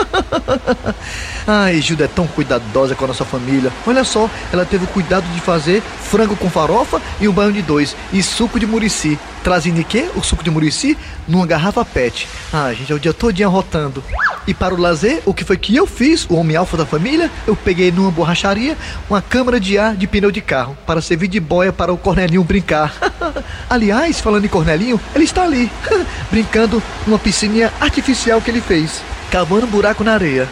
ai, 1.46 1.80
Gilda 1.80 2.04
é 2.04 2.08
tão 2.08 2.26
cuidadosa 2.26 2.94
com 2.94 3.04
a 3.04 3.08
nossa 3.08 3.24
família. 3.24 3.72
Olha 3.86 4.04
só, 4.04 4.28
ela 4.52 4.66
teve 4.66 4.84
o 4.84 4.88
cuidado 4.88 5.24
de 5.32 5.40
fazer 5.40 5.80
frango 5.80 6.36
com 6.36 6.50
farofa 6.50 7.00
e 7.18 7.26
um 7.26 7.32
banho 7.32 7.52
de 7.52 7.62
dois 7.62 7.96
e 8.12 8.22
suco 8.22 8.60
de 8.60 8.66
murici. 8.66 9.18
Trazendo 9.46 9.76
de 9.76 9.84
quê? 9.84 10.10
O 10.16 10.22
suco 10.24 10.42
de 10.42 10.50
murici 10.50 10.98
numa 11.28 11.46
garrafa 11.46 11.84
pet. 11.84 12.26
Ah, 12.52 12.74
gente, 12.74 12.90
é 12.90 12.94
o 12.96 12.98
dia 12.98 13.14
todinho 13.14 13.48
rotando. 13.48 14.02
E 14.44 14.52
para 14.52 14.74
o 14.74 14.76
lazer, 14.76 15.22
o 15.24 15.32
que 15.32 15.44
foi 15.44 15.56
que 15.56 15.76
eu 15.76 15.86
fiz, 15.86 16.26
o 16.28 16.34
homem 16.34 16.56
alfa 16.56 16.76
da 16.76 16.84
família? 16.84 17.30
Eu 17.46 17.54
peguei 17.54 17.92
numa 17.92 18.10
borracharia 18.10 18.76
uma 19.08 19.22
câmara 19.22 19.60
de 19.60 19.78
ar 19.78 19.94
de 19.94 20.08
pneu 20.08 20.32
de 20.32 20.40
carro 20.40 20.76
para 20.84 21.00
servir 21.00 21.28
de 21.28 21.38
boia 21.38 21.72
para 21.72 21.92
o 21.92 21.96
Cornelinho 21.96 22.42
brincar. 22.42 22.92
Aliás, 23.70 24.20
falando 24.20 24.44
em 24.44 24.48
Cornelinho, 24.48 25.00
ele 25.14 25.22
está 25.22 25.44
ali, 25.44 25.70
brincando 26.28 26.82
numa 27.06 27.18
piscininha 27.18 27.72
artificial 27.80 28.42
que 28.42 28.50
ele 28.50 28.60
fez, 28.60 29.00
cavando 29.36 29.66
um 29.66 29.68
buraco 29.68 30.02
na 30.02 30.14
areia. 30.14 30.48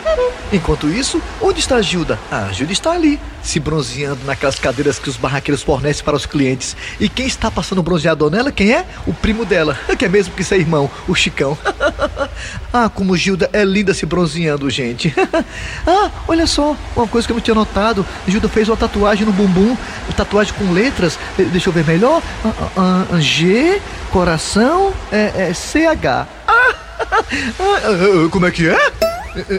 Enquanto 0.52 0.90
isso, 0.90 1.18
onde 1.40 1.58
está 1.58 1.76
a 1.76 1.80
Gilda? 1.80 2.18
A 2.30 2.52
Gilda 2.52 2.70
está 2.70 2.90
ali, 2.90 3.18
se 3.42 3.58
bronzeando 3.58 4.26
naquelas 4.26 4.58
cadeiras 4.58 4.98
que 4.98 5.08
os 5.08 5.16
barraqueiros 5.16 5.62
fornecem 5.62 6.04
para 6.04 6.14
os 6.14 6.26
clientes. 6.26 6.76
E 7.00 7.08
quem 7.08 7.26
está 7.26 7.50
passando 7.50 7.82
bronzeador 7.82 8.30
nela, 8.30 8.52
quem 8.52 8.74
é? 8.74 8.84
O 9.06 9.14
primo 9.14 9.46
dela, 9.46 9.74
que 9.98 10.04
é 10.04 10.08
mesmo 10.08 10.34
que 10.34 10.44
seu 10.44 10.60
irmão, 10.60 10.90
o 11.08 11.14
Chicão. 11.14 11.56
ah, 12.70 12.90
como 12.90 13.16
Gilda 13.16 13.48
é 13.54 13.64
linda 13.64 13.94
se 13.94 14.04
bronzeando, 14.04 14.68
gente. 14.68 15.14
ah, 15.88 16.10
olha 16.28 16.46
só, 16.46 16.76
uma 16.94 17.08
coisa 17.08 17.26
que 17.26 17.32
eu 17.32 17.36
não 17.36 17.42
tinha 17.42 17.54
notado. 17.54 18.04
Gilda 18.28 18.50
fez 18.50 18.68
uma 18.68 18.76
tatuagem 18.76 19.24
no 19.24 19.32
bumbum, 19.32 19.74
tatuagem 20.14 20.52
com 20.58 20.70
letras. 20.72 21.18
Deixa 21.38 21.70
eu 21.70 21.72
ver 21.72 21.86
melhor. 21.86 22.22
Ah, 22.76 23.06
ah, 23.10 23.18
G, 23.18 23.80
coração, 24.10 24.92
é, 25.10 25.48
é, 25.48 25.54
CH. 25.54 26.04
Ah, 26.04 26.28
ah, 26.46 26.74
como 28.30 28.46
é 28.46 28.50
que 28.50 28.68
é? 28.68 28.92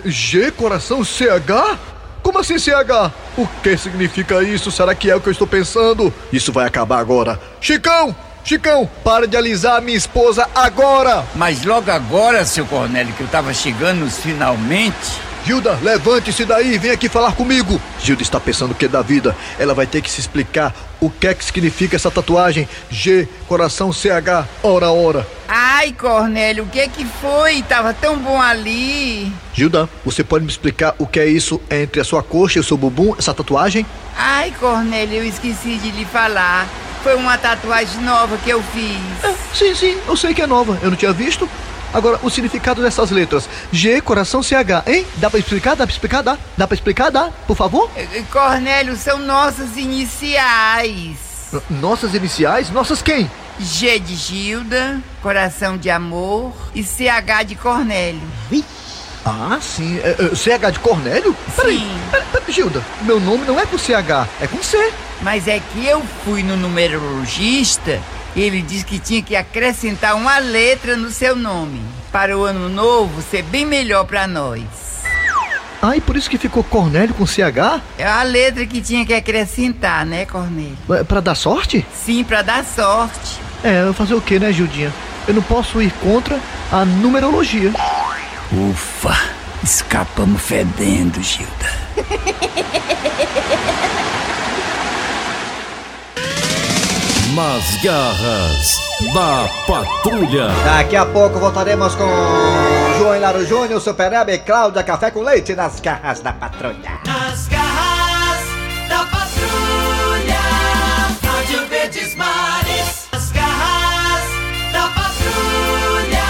G, 0.05 0.51
coração, 0.51 1.03
CH? 1.03 1.77
Como 2.23 2.39
assim 2.39 2.57
CH? 2.57 3.11
O 3.37 3.45
que 3.61 3.77
significa 3.77 4.41
isso? 4.41 4.71
Será 4.71 4.95
que 4.95 5.11
é 5.11 5.15
o 5.15 5.21
que 5.21 5.27
eu 5.27 5.31
estou 5.31 5.47
pensando? 5.47 6.13
Isso 6.33 6.51
vai 6.51 6.65
acabar 6.65 6.99
agora. 6.99 7.39
Chicão! 7.61 8.15
Chicão, 8.43 8.87
para 9.03 9.27
de 9.27 9.35
alisar 9.35 9.81
minha 9.81 9.97
esposa 9.97 10.47
agora! 10.53 11.25
Mas 11.33 11.65
logo 11.65 11.89
agora, 11.89 12.45
seu 12.45 12.63
Cornélio, 12.65 13.11
que 13.13 13.21
eu 13.21 13.27
tava 13.27 13.51
chegando 13.53 14.07
finalmente. 14.09 15.19
Gilda, 15.45 15.77
levante-se 15.83 16.43
daí 16.43 16.75
vem 16.79 16.89
aqui 16.89 17.07
falar 17.07 17.33
comigo. 17.33 17.79
Gilda 17.99 18.23
está 18.23 18.39
pensando 18.39 18.71
o 18.71 18.73
que 18.73 18.85
é 18.85 18.87
da 18.87 19.03
vida. 19.03 19.35
Ela 19.59 19.75
vai 19.75 19.85
ter 19.85 20.01
que 20.01 20.09
se 20.09 20.19
explicar 20.19 20.73
o 20.99 21.07
que 21.07 21.27
é 21.27 21.35
que 21.35 21.45
significa 21.45 21.95
essa 21.95 22.09
tatuagem. 22.09 22.67
G, 22.89 23.27
coração 23.47 23.93
CH, 23.93 24.47
hora, 24.63 24.89
hora. 24.89 25.27
Ai, 25.47 25.91
Cornélio, 25.93 26.63
o 26.63 26.67
que 26.67 26.87
que 26.87 27.05
foi? 27.21 27.61
Tava 27.61 27.93
tão 27.93 28.17
bom 28.17 28.41
ali. 28.41 29.31
Gilda, 29.53 29.87
você 30.03 30.23
pode 30.23 30.43
me 30.43 30.49
explicar 30.49 30.95
o 30.97 31.05
que 31.05 31.19
é 31.19 31.27
isso 31.27 31.61
entre 31.69 32.01
a 32.01 32.03
sua 32.03 32.23
coxa 32.23 32.57
e 32.57 32.61
o 32.61 32.63
seu 32.63 32.75
bumbum, 32.75 33.13
essa 33.15 33.31
tatuagem? 33.31 33.85
Ai, 34.17 34.51
Cornélio, 34.59 35.17
eu 35.17 35.25
esqueci 35.25 35.75
de 35.75 35.91
lhe 35.91 36.05
falar. 36.05 36.67
Foi 37.03 37.13
uma 37.13 37.37
tatuagem 37.37 38.01
nova 38.01 38.35
que 38.39 38.49
eu 38.49 38.63
fiz. 38.73 38.99
Sim, 39.53 39.75
sim, 39.75 39.97
eu 40.07 40.17
sei 40.17 40.33
que 40.33 40.41
é 40.41 40.47
nova. 40.47 40.79
Eu 40.81 40.89
não 40.89 40.97
tinha 40.97 41.13
visto. 41.13 41.47
Agora, 41.95 42.19
o 42.23 42.29
significado 42.29 42.81
dessas 42.81 43.09
letras. 43.09 43.47
G, 43.71 44.01
coração, 44.01 44.43
CH, 44.43 44.83
hein? 44.85 45.07
Dá 45.15 45.29
pra 45.29 45.39
explicar? 45.39 45.77
Dá 45.77 45.87
pra 45.87 45.93
explicar? 45.93 46.21
Dá? 46.21 46.37
Dá 46.57 46.67
pra 46.67 46.75
explicar? 46.75 47.09
Dá? 47.09 47.29
Por 47.47 47.55
favor? 47.55 47.89
Eh, 47.95 48.21
Cornélio, 48.29 48.97
são 48.97 49.17
nossas 49.17 49.77
iniciais. 49.77 51.17
Nossas 51.69 52.13
iniciais? 52.13 52.69
Nossas 52.69 53.01
quem? 53.01 53.31
G 53.57 53.97
de 53.97 54.13
Gilda, 54.13 55.01
coração 55.21 55.77
de 55.77 55.89
amor 55.89 56.53
e 56.75 56.83
CH 56.83 57.45
de 57.47 57.55
Cornélio. 57.55 58.21
Ah, 59.25 59.57
sim. 59.61 59.97
É, 59.99 60.17
é, 60.19 60.35
CH 60.35 60.73
de 60.73 60.79
Cornélio? 60.79 61.33
Peraí, 61.55 61.81
peraí, 62.11 62.27
peraí, 62.29 62.51
Gilda. 62.51 62.83
Meu 63.03 63.21
nome 63.21 63.45
não 63.45 63.57
é 63.57 63.65
com 63.65 63.77
CH, 63.77 64.27
é 64.41 64.47
com 64.47 64.61
C. 64.61 64.91
Mas 65.21 65.47
é 65.47 65.61
que 65.71 65.87
eu 65.87 66.03
fui 66.25 66.43
no 66.43 66.57
numerologista 66.57 68.01
ele 68.41 68.61
disse 68.61 68.85
que 68.85 68.99
tinha 68.99 69.21
que 69.21 69.35
acrescentar 69.35 70.15
uma 70.15 70.37
letra 70.37 70.95
no 70.95 71.09
seu 71.09 71.35
nome. 71.35 71.81
Para 72.11 72.37
o 72.37 72.43
ano 72.43 72.69
novo 72.69 73.21
ser 73.21 73.43
bem 73.43 73.65
melhor 73.65 74.05
para 74.05 74.27
nós. 74.27 74.63
Ah, 75.81 75.95
e 75.95 76.01
por 76.01 76.15
isso 76.17 76.29
que 76.29 76.37
ficou 76.37 76.63
Cornélio 76.63 77.13
com 77.13 77.25
CH? 77.27 77.81
É 77.97 78.07
a 78.07 78.23
letra 78.23 78.65
que 78.65 78.81
tinha 78.81 79.05
que 79.05 79.13
acrescentar, 79.13 80.05
né, 80.05 80.25
Cornélio? 80.25 80.77
É, 80.89 81.03
Pra 81.03 81.19
dar 81.19 81.35
sorte? 81.35 81.85
Sim, 81.93 82.23
para 82.23 82.41
dar 82.41 82.63
sorte. 82.63 83.39
É, 83.63 83.81
eu 83.83 83.93
fazer 83.93 84.15
o 84.15 84.21
que, 84.21 84.39
né, 84.39 84.51
Gildinha? 84.51 84.91
Eu 85.27 85.33
não 85.33 85.41
posso 85.41 85.81
ir 85.81 85.91
contra 86.01 86.39
a 86.71 86.85
numerologia. 86.85 87.71
Ufa, 88.51 89.15
escapamos 89.63 90.41
fedendo, 90.41 91.21
Gilda. 91.21 91.85
Nas 97.35 97.75
garras 97.83 98.79
da 99.13 99.49
patrulha. 99.67 100.47
Daqui 100.63 100.95
a 100.95 101.05
pouco 101.05 101.37
voltaremos 101.37 101.93
com 101.93 102.07
João 102.97 103.13
Hilário 103.13 103.45
Júnior, 103.45 103.81
Super 103.81 104.13
Hebe, 104.13 104.37
Cláudia 104.37 104.81
Café 104.83 105.11
com 105.11 105.21
Leite 105.21 105.53
nas 105.53 105.81
garras 105.81 106.21
da 106.21 106.31
patrulha. 106.31 107.01
Nas 107.05 107.47
garras 107.49 108.39
da 108.87 108.99
patrulha, 108.99 110.39
Rádio 111.21 111.67
Verdes 111.67 112.15
Mares. 112.15 113.09
Nas 113.11 113.31
garras 113.31 114.23
da 114.71 114.87
patrulha. 114.87 116.23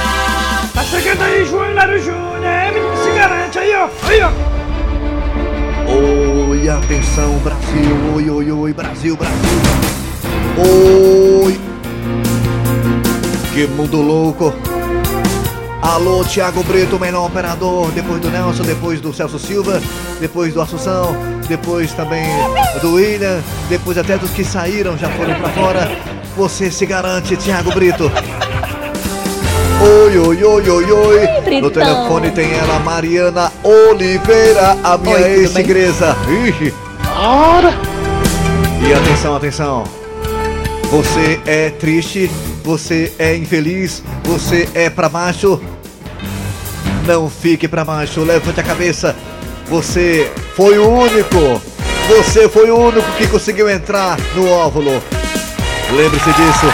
Tá 0.74 0.84
chegando 0.86 1.22
aí, 1.22 1.46
João 1.46 1.70
Hilário 1.70 2.02
Júnior. 2.04 2.44
É, 2.44 2.72
menino, 2.72 3.04
se 3.04 3.12
garante 3.12 3.60
aí, 3.60 3.76
ó. 3.76 3.90
Aí, 4.08 4.22
ó. 4.24 4.32
Oi, 6.50 6.68
atenção, 6.68 7.38
Brasil. 7.44 8.16
Oi, 8.16 8.28
oi, 8.28 8.52
oi, 8.52 8.74
Brasil, 8.74 9.16
Brasil. 9.16 10.05
Oi. 10.58 11.60
Que 13.54 13.68
mundo 13.68 14.02
louco. 14.02 14.54
Alô, 15.82 16.24
Thiago 16.24 16.64
Brito, 16.64 17.00
menor 17.00 17.28
operador. 17.28 17.92
Depois 17.92 18.22
do 18.22 18.30
Nelson, 18.30 18.64
depois 18.64 19.02
do 19.02 19.14
Celso 19.14 19.38
Silva, 19.38 19.82
depois 20.20 20.54
do 20.54 20.62
Assunção, 20.62 21.16
depois 21.48 21.94
também 21.94 22.26
do 22.82 22.94
William, 22.96 23.42
depois 23.70 23.98
até 23.98 24.18
dos 24.18 24.32
que 24.32 24.44
saíram, 24.44 24.98
já 24.98 25.10
foram 25.10 25.36
pra 25.36 25.50
fora. 25.50 25.92
Você 26.36 26.72
se 26.72 26.86
garante, 26.86 27.38
Thiago 27.38 27.72
Brito. 27.72 28.12
Oi, 29.82 30.18
oi, 30.18 30.44
oi, 30.44 30.70
oi, 30.70 30.92
oi. 30.92 31.62
No 31.62 31.70
telefone 31.70 32.32
tem 32.32 32.52
ela, 32.54 32.80
Mariana 32.80 33.52
Oliveira, 33.64 34.78
a 34.84 34.98
minha. 34.98 35.20
Ixi. 36.48 36.74
Ora! 37.18 37.74
E 38.82 38.94
atenção, 38.94 39.36
atenção. 39.36 40.05
Você 40.96 41.42
é 41.46 41.72
triste, 41.72 42.32
você 42.64 43.12
é 43.20 43.36
infeliz, 43.36 44.02
você 44.24 44.70
é 44.74 44.90
pra 44.90 45.10
baixo. 45.10 45.62
Não 47.06 47.30
fique 47.30 47.68
pra 47.68 47.84
baixo, 47.84 48.22
levante 48.24 48.62
a 48.62 48.64
cabeça. 48.64 49.14
Você 49.68 50.32
foi 50.56 50.80
o 50.80 50.88
único. 50.88 51.62
Você 52.08 52.48
foi 52.48 52.72
o 52.72 52.78
único 52.78 53.12
que 53.18 53.28
conseguiu 53.28 53.70
entrar 53.70 54.18
no 54.36 54.50
óvulo. 54.50 55.04
Lembre-se 55.92 56.32
disso. 56.32 56.74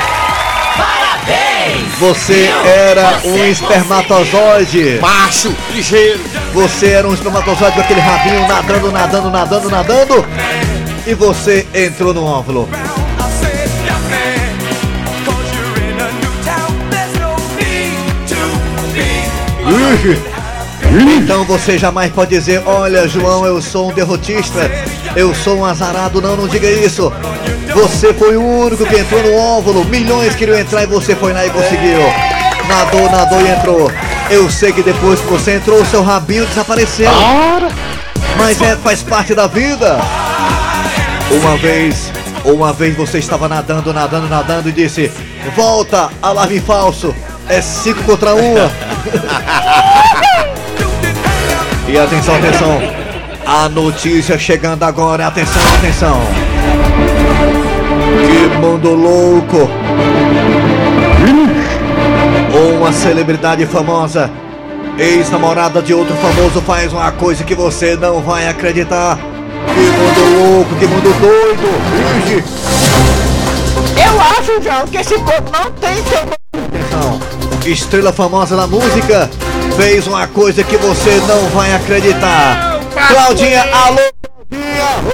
Parabéns! 0.77 1.91
Você 1.97 2.51
era 2.63 3.21
um 3.25 3.43
espermatozoide. 3.45 4.99
Macho, 5.01 5.51
ligeiro. 5.73 6.19
Você 6.53 6.89
era 6.89 7.09
um 7.09 7.13
espermatozoide 7.15 7.73
com 7.73 7.81
aquele 7.81 7.99
rabinho 7.99 8.47
nadando, 8.47 8.91
nadando, 8.91 9.31
nadando, 9.31 9.69
nadando. 9.71 10.25
E 11.07 11.15
você 11.15 11.65
entrou 11.73 12.13
no 12.13 12.23
óvulo. 12.23 12.69
Então 21.17 21.45
você 21.45 21.77
jamais 21.77 22.11
pode 22.11 22.31
dizer, 22.31 22.61
olha 22.65 23.07
João, 23.07 23.45
eu 23.45 23.61
sou 23.61 23.89
um 23.89 23.93
derrotista, 23.93 24.69
eu 25.15 25.33
sou 25.33 25.59
um 25.59 25.65
azarado, 25.65 26.21
não, 26.21 26.35
não 26.35 26.47
diga 26.47 26.69
isso. 26.69 27.11
Você 27.73 28.13
foi 28.13 28.35
o 28.35 28.43
único 28.43 28.85
que 28.85 28.97
entrou 28.97 29.23
no 29.23 29.33
óvulo, 29.37 29.85
milhões 29.85 30.35
queriam 30.35 30.59
entrar 30.59 30.83
e 30.83 30.87
você 30.87 31.15
foi 31.15 31.31
lá 31.31 31.45
e 31.45 31.49
conseguiu. 31.49 31.99
Nadou, 32.67 33.09
nadou 33.09 33.41
e 33.41 33.49
entrou. 33.49 33.91
Eu 34.29 34.49
sei 34.49 34.73
que 34.73 34.83
depois 34.83 35.19
que 35.19 35.27
você 35.27 35.55
entrou, 35.55 35.81
o 35.81 35.85
seu 35.85 36.03
rabinho 36.03 36.45
desapareceu. 36.45 37.09
Mas 38.37 38.61
é, 38.61 38.75
faz 38.75 39.01
parte 39.01 39.33
da 39.33 39.47
vida. 39.47 39.99
Uma 41.31 41.55
vez, 41.57 42.11
uma 42.43 42.73
vez 42.73 42.95
você 42.95 43.19
estava 43.19 43.47
nadando, 43.47 43.93
nadando, 43.93 44.27
nadando 44.27 44.69
e 44.69 44.71
disse: 44.71 45.11
Volta, 45.55 46.09
alarme 46.21 46.59
falso. 46.59 47.15
É 47.47 47.61
5 47.61 48.03
contra 48.03 48.35
1. 48.35 48.90
E 51.87 51.97
atenção, 51.97 52.35
atenção. 52.35 52.81
A 53.45 53.67
notícia 53.69 54.37
chegando 54.37 54.83
agora. 54.83 55.27
Atenção, 55.27 55.61
atenção. 55.77 56.21
Que 58.25 58.57
mundo 58.57 58.93
louco. 58.93 59.69
Uma 62.77 62.91
celebridade 62.91 63.65
famosa, 63.65 64.29
ex-namorada 64.97 65.81
de 65.81 65.93
outro 65.93 66.15
famoso, 66.15 66.61
faz 66.61 66.91
uma 66.91 67.11
coisa 67.11 67.43
que 67.43 67.55
você 67.55 67.95
não 67.95 68.21
vai 68.21 68.47
acreditar. 68.47 69.17
Que 69.17 69.79
mundo 69.79 70.21
louco, 70.37 70.75
que 70.75 70.85
mundo 70.85 71.13
doido. 71.19 71.69
Ixi. 72.25 72.43
Eu 73.97 74.21
acho, 74.21 74.61
João, 74.61 74.87
que 74.87 74.97
esse 74.97 75.15
povo 75.15 75.51
não 75.51 75.71
tem 75.73 75.95
tempo. 76.03 76.35
Atenção, 76.53 77.19
estrela 77.65 78.11
famosa 78.11 78.55
da 78.55 78.65
música 78.67 79.29
fez 79.75 80.07
uma 80.07 80.27
coisa 80.27 80.63
que 80.63 80.77
você 80.77 81.11
não 81.27 81.49
vai 81.49 81.73
acreditar. 81.73 82.79
Claudinha, 83.07 83.61
alô, 83.61 83.99
Claudinha! 84.49 85.11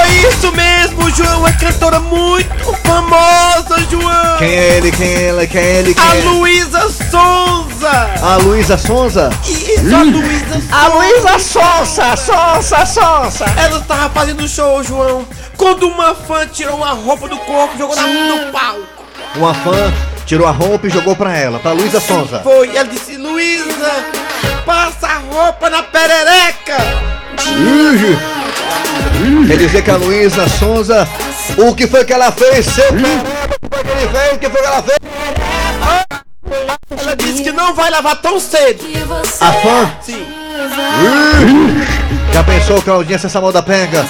Oi, 0.00 0.28
isso 0.28 0.52
mesmo, 0.52 1.10
João. 1.10 1.46
É 1.46 1.52
cantora 1.52 2.00
muito 2.00 2.72
famosa, 2.84 3.78
João. 3.90 4.38
Quem 4.38 4.48
é 4.48 4.76
ele? 4.76 4.92
Quem 4.92 5.06
é 5.06 5.28
ele? 5.28 5.46
Quem 5.46 5.60
é 5.60 5.76
ele? 5.78 5.94
Quem 5.94 6.04
A 6.04 6.16
é? 6.16 6.20
Luísa 6.22 6.88
Sonza. 7.10 8.10
A 8.22 8.36
Luísa 8.36 8.76
Sonza? 8.78 9.30
Isso, 9.46 9.94
a 9.94 10.02
Luísa 10.02 10.54
Sonza. 10.54 10.76
A 10.76 10.88
Luísa 10.88 11.38
Sonza, 11.38 12.16
Sonza, 12.16 12.86
Sonza. 12.86 13.44
Ela 13.56 13.80
tava 13.80 14.10
fazendo 14.10 14.46
show, 14.48 14.82
João. 14.82 15.24
Quando 15.56 15.88
uma 15.88 16.14
fã 16.14 16.46
tirou 16.46 16.76
uma 16.76 16.92
roupa 16.92 17.28
do 17.28 17.38
corpo 17.38 17.74
e 17.74 17.78
jogou 17.78 17.96
na, 17.96 18.06
no 18.06 18.52
palco. 18.52 18.97
Uma 19.36 19.54
fã 19.54 19.92
tirou 20.26 20.46
a 20.46 20.50
roupa 20.50 20.86
e 20.86 20.90
jogou 20.90 21.16
pra 21.16 21.36
ela, 21.36 21.58
pra 21.58 21.72
Luísa 21.72 22.00
Sonza. 22.00 22.40
Foi, 22.40 22.76
ela 22.76 22.88
disse, 22.88 23.16
Luísa, 23.16 24.04
passa 24.66 25.06
a 25.06 25.18
roupa 25.18 25.70
na 25.70 25.82
perereca. 25.82 26.76
Quer 29.46 29.56
dizer 29.56 29.82
que 29.82 29.90
a 29.90 29.96
Luísa 29.96 30.48
Sonza, 30.48 31.08
o 31.56 31.74
que 31.74 31.86
foi 31.86 32.04
que 32.04 32.12
ela 32.12 32.30
fez? 32.32 32.66
Seu 32.66 32.88
caramba, 32.88 33.24
o 33.62 33.68
que 33.68 33.76
foi 33.76 33.84
que 33.84 33.90
ele 33.90 34.08
fez? 34.08 34.32
O 34.32 34.38
que 34.38 34.50
foi 34.50 34.60
que 34.60 34.66
ela 34.66 34.82
fez? 34.82 34.98
Ela 37.00 37.14
disse 37.16 37.42
que 37.42 37.52
não 37.52 37.74
vai 37.74 37.90
lavar 37.90 38.16
tão 38.20 38.40
cedo. 38.40 38.84
A 39.40 39.52
fã? 39.52 39.90
Sim. 40.02 40.26
Já 42.32 42.44
pensou, 42.44 42.82
Claudinha, 42.82 43.18
se 43.18 43.26
essa 43.26 43.40
moda 43.40 43.62
pega? 43.62 44.06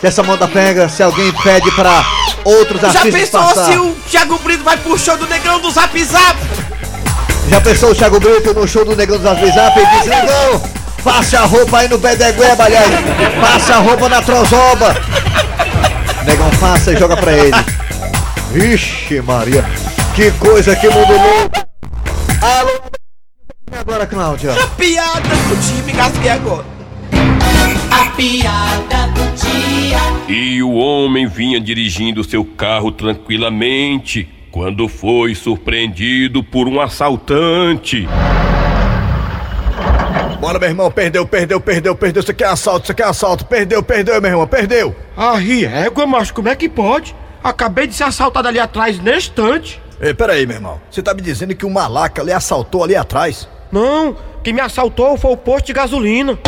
Se 0.00 0.06
essa 0.06 0.22
moda 0.22 0.46
pega, 0.46 0.88
se 0.88 1.02
alguém 1.02 1.32
pede 1.42 1.70
pra 1.72 2.04
outros 2.44 2.80
Já 2.80 2.88
artistas 2.88 3.12
pensou 3.12 3.40
passar? 3.40 3.64
se 3.64 3.76
o 3.78 3.94
Thiago 4.08 4.38
Brito 4.38 4.62
vai 4.62 4.76
pro 4.76 4.96
show 4.96 5.16
do 5.16 5.26
Negrão 5.26 5.58
do 5.60 5.70
Zap 5.70 6.04
Zap? 6.04 6.38
Já 7.48 7.60
pensou 7.60 7.90
o 7.90 7.94
Thiago 7.94 8.20
Brito 8.20 8.54
no 8.54 8.68
show 8.68 8.84
do 8.84 8.94
Negão 8.94 9.16
dos 9.16 9.26
WhatsApp 9.26 9.80
e 9.80 9.86
diz, 9.86 10.06
Negão, 10.06 10.62
passa 11.02 11.40
a 11.40 11.44
roupa 11.46 11.78
aí 11.78 11.88
no 11.88 11.98
Bedegueba, 11.98 12.64
aliás, 12.64 12.90
passa 13.40 13.74
a 13.74 13.78
roupa 13.78 14.08
na 14.08 14.20
Trozoba. 14.22 14.94
Negão 16.24 16.50
passa 16.60 16.92
e 16.92 16.96
joga 16.96 17.16
pra 17.16 17.32
ele. 17.32 17.56
Vixe 18.52 19.20
Maria, 19.22 19.64
que 20.14 20.30
coisa, 20.32 20.76
que 20.76 20.88
mundo 20.90 21.12
louco. 21.12 21.66
Alô, 22.40 22.80
e 23.72 23.76
agora, 23.76 24.06
Cláudia? 24.06 24.52
A 24.52 24.66
piada 24.68 25.20
do 25.20 25.56
dia, 25.56 25.82
me 25.84 25.92
gasguei 25.92 26.30
agora. 26.30 26.77
A 27.98 28.10
piada 28.10 29.06
do 29.12 29.24
dia. 29.34 29.98
E 30.28 30.62
o 30.62 30.72
homem 30.74 31.26
vinha 31.26 31.60
dirigindo 31.60 32.22
seu 32.22 32.44
carro 32.44 32.92
tranquilamente 32.92 34.28
quando 34.50 34.88
foi 34.88 35.34
surpreendido 35.34 36.42
por 36.42 36.68
um 36.68 36.80
assaltante. 36.80 38.06
Bora, 40.40 40.58
meu 40.58 40.68
irmão, 40.68 40.90
perdeu, 40.90 41.26
perdeu, 41.26 41.60
perdeu, 41.60 41.94
perdeu. 41.96 42.20
Isso 42.22 42.30
aqui 42.30 42.44
é 42.44 42.46
assalto, 42.46 42.84
isso 42.84 42.92
aqui 42.92 43.02
é 43.02 43.06
assalto. 43.06 43.44
Perdeu, 43.44 43.82
perdeu, 43.82 44.20
meu 44.20 44.30
irmão, 44.30 44.46
perdeu. 44.46 44.94
Ah, 45.16 45.36
riégua, 45.36 46.06
macho, 46.06 46.32
como 46.32 46.48
é 46.48 46.54
que 46.54 46.68
pode? 46.68 47.14
Acabei 47.42 47.86
de 47.86 47.94
ser 47.94 48.04
assaltado 48.04 48.46
ali 48.46 48.60
atrás 48.60 48.98
neste 49.00 49.30
instante. 49.30 49.82
Ei, 50.00 50.14
peraí, 50.14 50.46
meu 50.46 50.56
irmão. 50.56 50.80
Você 50.90 51.02
tá 51.02 51.12
me 51.12 51.20
dizendo 51.20 51.54
que 51.56 51.66
o 51.66 51.70
malaca 51.70 52.22
lhe 52.22 52.32
assaltou 52.32 52.84
ali 52.84 52.94
atrás? 52.94 53.48
Não, 53.72 54.16
quem 54.44 54.52
me 54.52 54.60
assaltou 54.60 55.16
foi 55.16 55.32
o 55.32 55.36
posto 55.36 55.66
de 55.66 55.72
gasolina. 55.72 56.38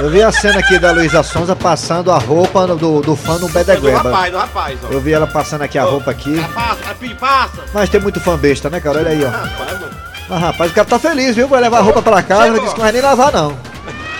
Eu 0.00 0.08
vi 0.08 0.22
a 0.22 0.32
cena 0.32 0.60
aqui 0.60 0.78
da 0.78 0.92
Luísa 0.92 1.22
Sonza 1.22 1.54
passando 1.54 2.10
a 2.10 2.18
roupa 2.18 2.66
do, 2.68 3.00
do 3.02 3.14
fã 3.14 3.34
no 3.34 3.40
Do 3.40 3.48
Bedegueba. 3.48 3.98
rapaz, 4.02 4.32
do 4.32 4.38
rapaz, 4.38 4.78
ó. 4.88 4.92
Eu 4.92 5.00
vi 5.00 5.12
ela 5.12 5.26
passando 5.26 5.62
aqui 5.62 5.78
a 5.78 5.82
roupa 5.84 6.10
aqui. 6.10 6.40
Passa, 6.54 6.94
filho, 6.98 7.16
passa. 7.16 7.62
Mas 7.74 7.88
tem 7.90 8.00
muito 8.00 8.18
fã 8.18 8.36
besta, 8.36 8.70
né, 8.70 8.80
cara? 8.80 8.98
Olha 9.00 9.10
aí, 9.10 9.22
ó. 9.24 9.28
Rapaz, 9.28 9.80
mano. 9.80 9.90
Mas 10.28 10.40
rapaz, 10.40 10.70
o 10.70 10.74
cara 10.74 10.88
tá 10.88 10.98
feliz, 10.98 11.36
viu? 11.36 11.48
Vai 11.48 11.60
levar 11.60 11.78
a 11.78 11.82
roupa 11.82 12.00
pra 12.00 12.22
casa, 12.22 12.46
não 12.50 12.60
disse 12.60 12.72
que 12.72 12.78
não 12.78 12.84
vai 12.84 12.92
nem 12.92 13.02
lavar, 13.02 13.32
não. 13.32 13.56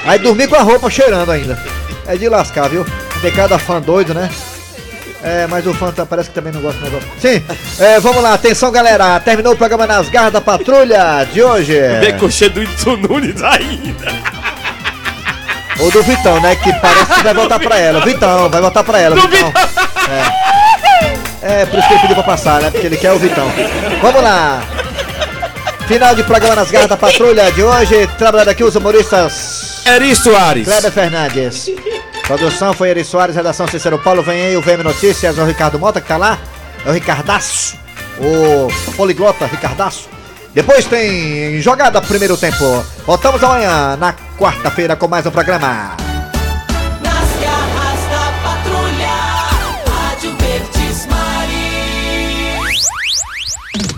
Aí 0.05 0.19
dormir 0.19 0.49
com 0.49 0.57
a 0.57 0.62
roupa 0.62 0.90
cheirando 0.90 1.31
ainda. 1.31 1.59
É 2.07 2.16
de 2.16 2.29
lascar, 2.29 2.69
viu? 2.69 2.85
Tem 3.23 3.31
cada 3.31 3.59
fã 3.59 3.81
doido, 3.81 4.12
né? 4.12 4.29
É, 5.23 5.47
mas 5.47 5.66
o 5.66 5.73
fã 5.75 5.90
tá- 5.93 6.05
parece 6.07 6.31
que 6.31 6.35
também 6.35 6.53
não 6.53 6.61
gosta 6.62 6.79
do 6.79 6.85
negócio. 6.85 7.09
Sim, 7.21 7.43
é, 7.79 8.01
vamos 8.01 8.23
lá, 8.23 8.35
atenção 8.35 8.71
galera. 8.73 9.19
Terminou 9.21 9.53
o 9.53 9.57
programa 9.57 9.87
Nas 9.87 10.09
Garras 10.09 10.33
da 10.33 10.40
Patrulha 10.40 11.27
de 11.33 11.43
hoje. 11.43 11.79
Decochê 12.01 12.49
do 12.49 12.62
Edson 12.62 12.97
Nunes 12.97 13.43
ainda. 13.43 14.39
Ou 15.81 15.90
do 15.90 16.03
Vitão, 16.03 16.40
né? 16.40 16.57
Que 16.57 16.73
parece 16.75 17.14
que 17.14 17.23
vai 17.23 17.35
voltar 17.35 17.59
pra 17.59 17.79
ela. 17.79 18.05
Vitão, 18.05 18.49
vai 18.49 18.61
voltar 18.61 18.85
pra 18.85 18.99
ela. 18.99 19.16
Vitão. 19.16 19.53
É. 21.43 21.62
é, 21.62 21.66
por 21.66 21.79
isso 21.79 21.88
que 21.88 21.95
ele 21.95 22.01
pediu 22.03 22.14
pra 22.16 22.25
passar, 22.25 22.61
né? 22.61 22.71
Porque 22.71 22.87
ele 22.87 22.97
quer 22.97 23.12
o 23.12 23.19
Vitão. 23.19 23.51
Vamos 24.03 24.23
lá. 24.23 24.62
Final 25.87 26.14
de 26.14 26.23
programa 26.23 26.57
nas 26.57 26.71
garras 26.71 26.88
da 26.88 26.97
patrulha 26.97 27.51
de 27.51 27.62
hoje. 27.62 28.07
Trabalhando 28.19 28.49
aqui 28.49 28.62
os 28.62 28.77
humoristas. 28.77 29.83
Eri 29.87 30.14
Soares. 30.14 30.66
Kleber 30.66 30.93
Fernandes. 30.93 31.71
Produção 32.27 32.73
foi 32.75 32.90
Eri 32.90 33.05
Soares, 33.05 33.35
redação 33.35 33.66
Cícero 33.66 33.99
Paulo. 33.99 34.23
Vem 34.23 34.40
aí 34.43 34.57
o 34.57 34.61
VM 34.61 34.85
Notícias, 34.85 35.37
o 35.38 35.45
Ricardo 35.45 35.79
Mota 35.79 36.01
que 36.01 36.07
tá 36.07 36.16
lá. 36.16 36.38
É 36.85 36.90
o 36.90 36.93
Ricardaço. 36.93 37.77
O 38.19 38.69
poliglota 38.97 39.47
Ricardaço. 39.47 40.09
Depois 40.55 40.85
tem 40.85 41.61
jogada 41.61 42.01
primeiro 42.03 42.37
tempo. 42.37 42.85
Voltamos 43.07 43.43
amanhã, 43.43 43.97
na 43.97 44.14
quarta-feira, 44.40 44.96
com 44.96 45.07
mais 45.07 45.26
um 45.26 45.31
programa. 45.31 45.94
Nas 47.03 47.31
garras 47.42 48.00
da 48.09 48.33
patrulha. 48.42 49.12
Rádio 49.87 50.35
Verdes 50.38 51.07
Maris. 51.07 52.88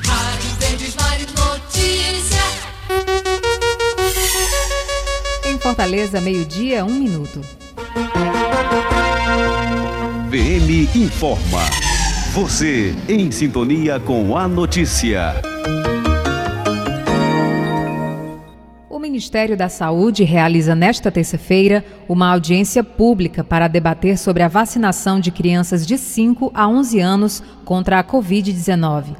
Rádio 0.04 0.50
Verdes 0.58 0.96
Maris 0.96 1.28
Notícia. 1.32 2.42
Em 5.46 5.58
Fortaleza, 5.60 6.20
meio-dia, 6.20 6.84
um 6.84 6.90
minuto. 6.92 7.40
VM 10.28 10.88
informa. 10.96 11.60
Você 12.32 12.96
em 13.08 13.30
sintonia 13.30 14.00
com 14.00 14.36
a 14.36 14.48
notícia. 14.48 15.51
Ministério 19.12 19.58
da 19.58 19.68
Saúde 19.68 20.24
realiza 20.24 20.74
nesta 20.74 21.12
terça-feira 21.12 21.84
uma 22.08 22.32
audiência 22.32 22.82
pública 22.82 23.44
para 23.44 23.68
debater 23.68 24.16
sobre 24.16 24.42
a 24.42 24.48
vacinação 24.48 25.20
de 25.20 25.30
crianças 25.30 25.86
de 25.86 25.98
5 25.98 26.50
a 26.54 26.66
11 26.66 26.98
anos 26.98 27.42
contra 27.62 27.98
a 27.98 28.04
Covid-19. 28.04 29.14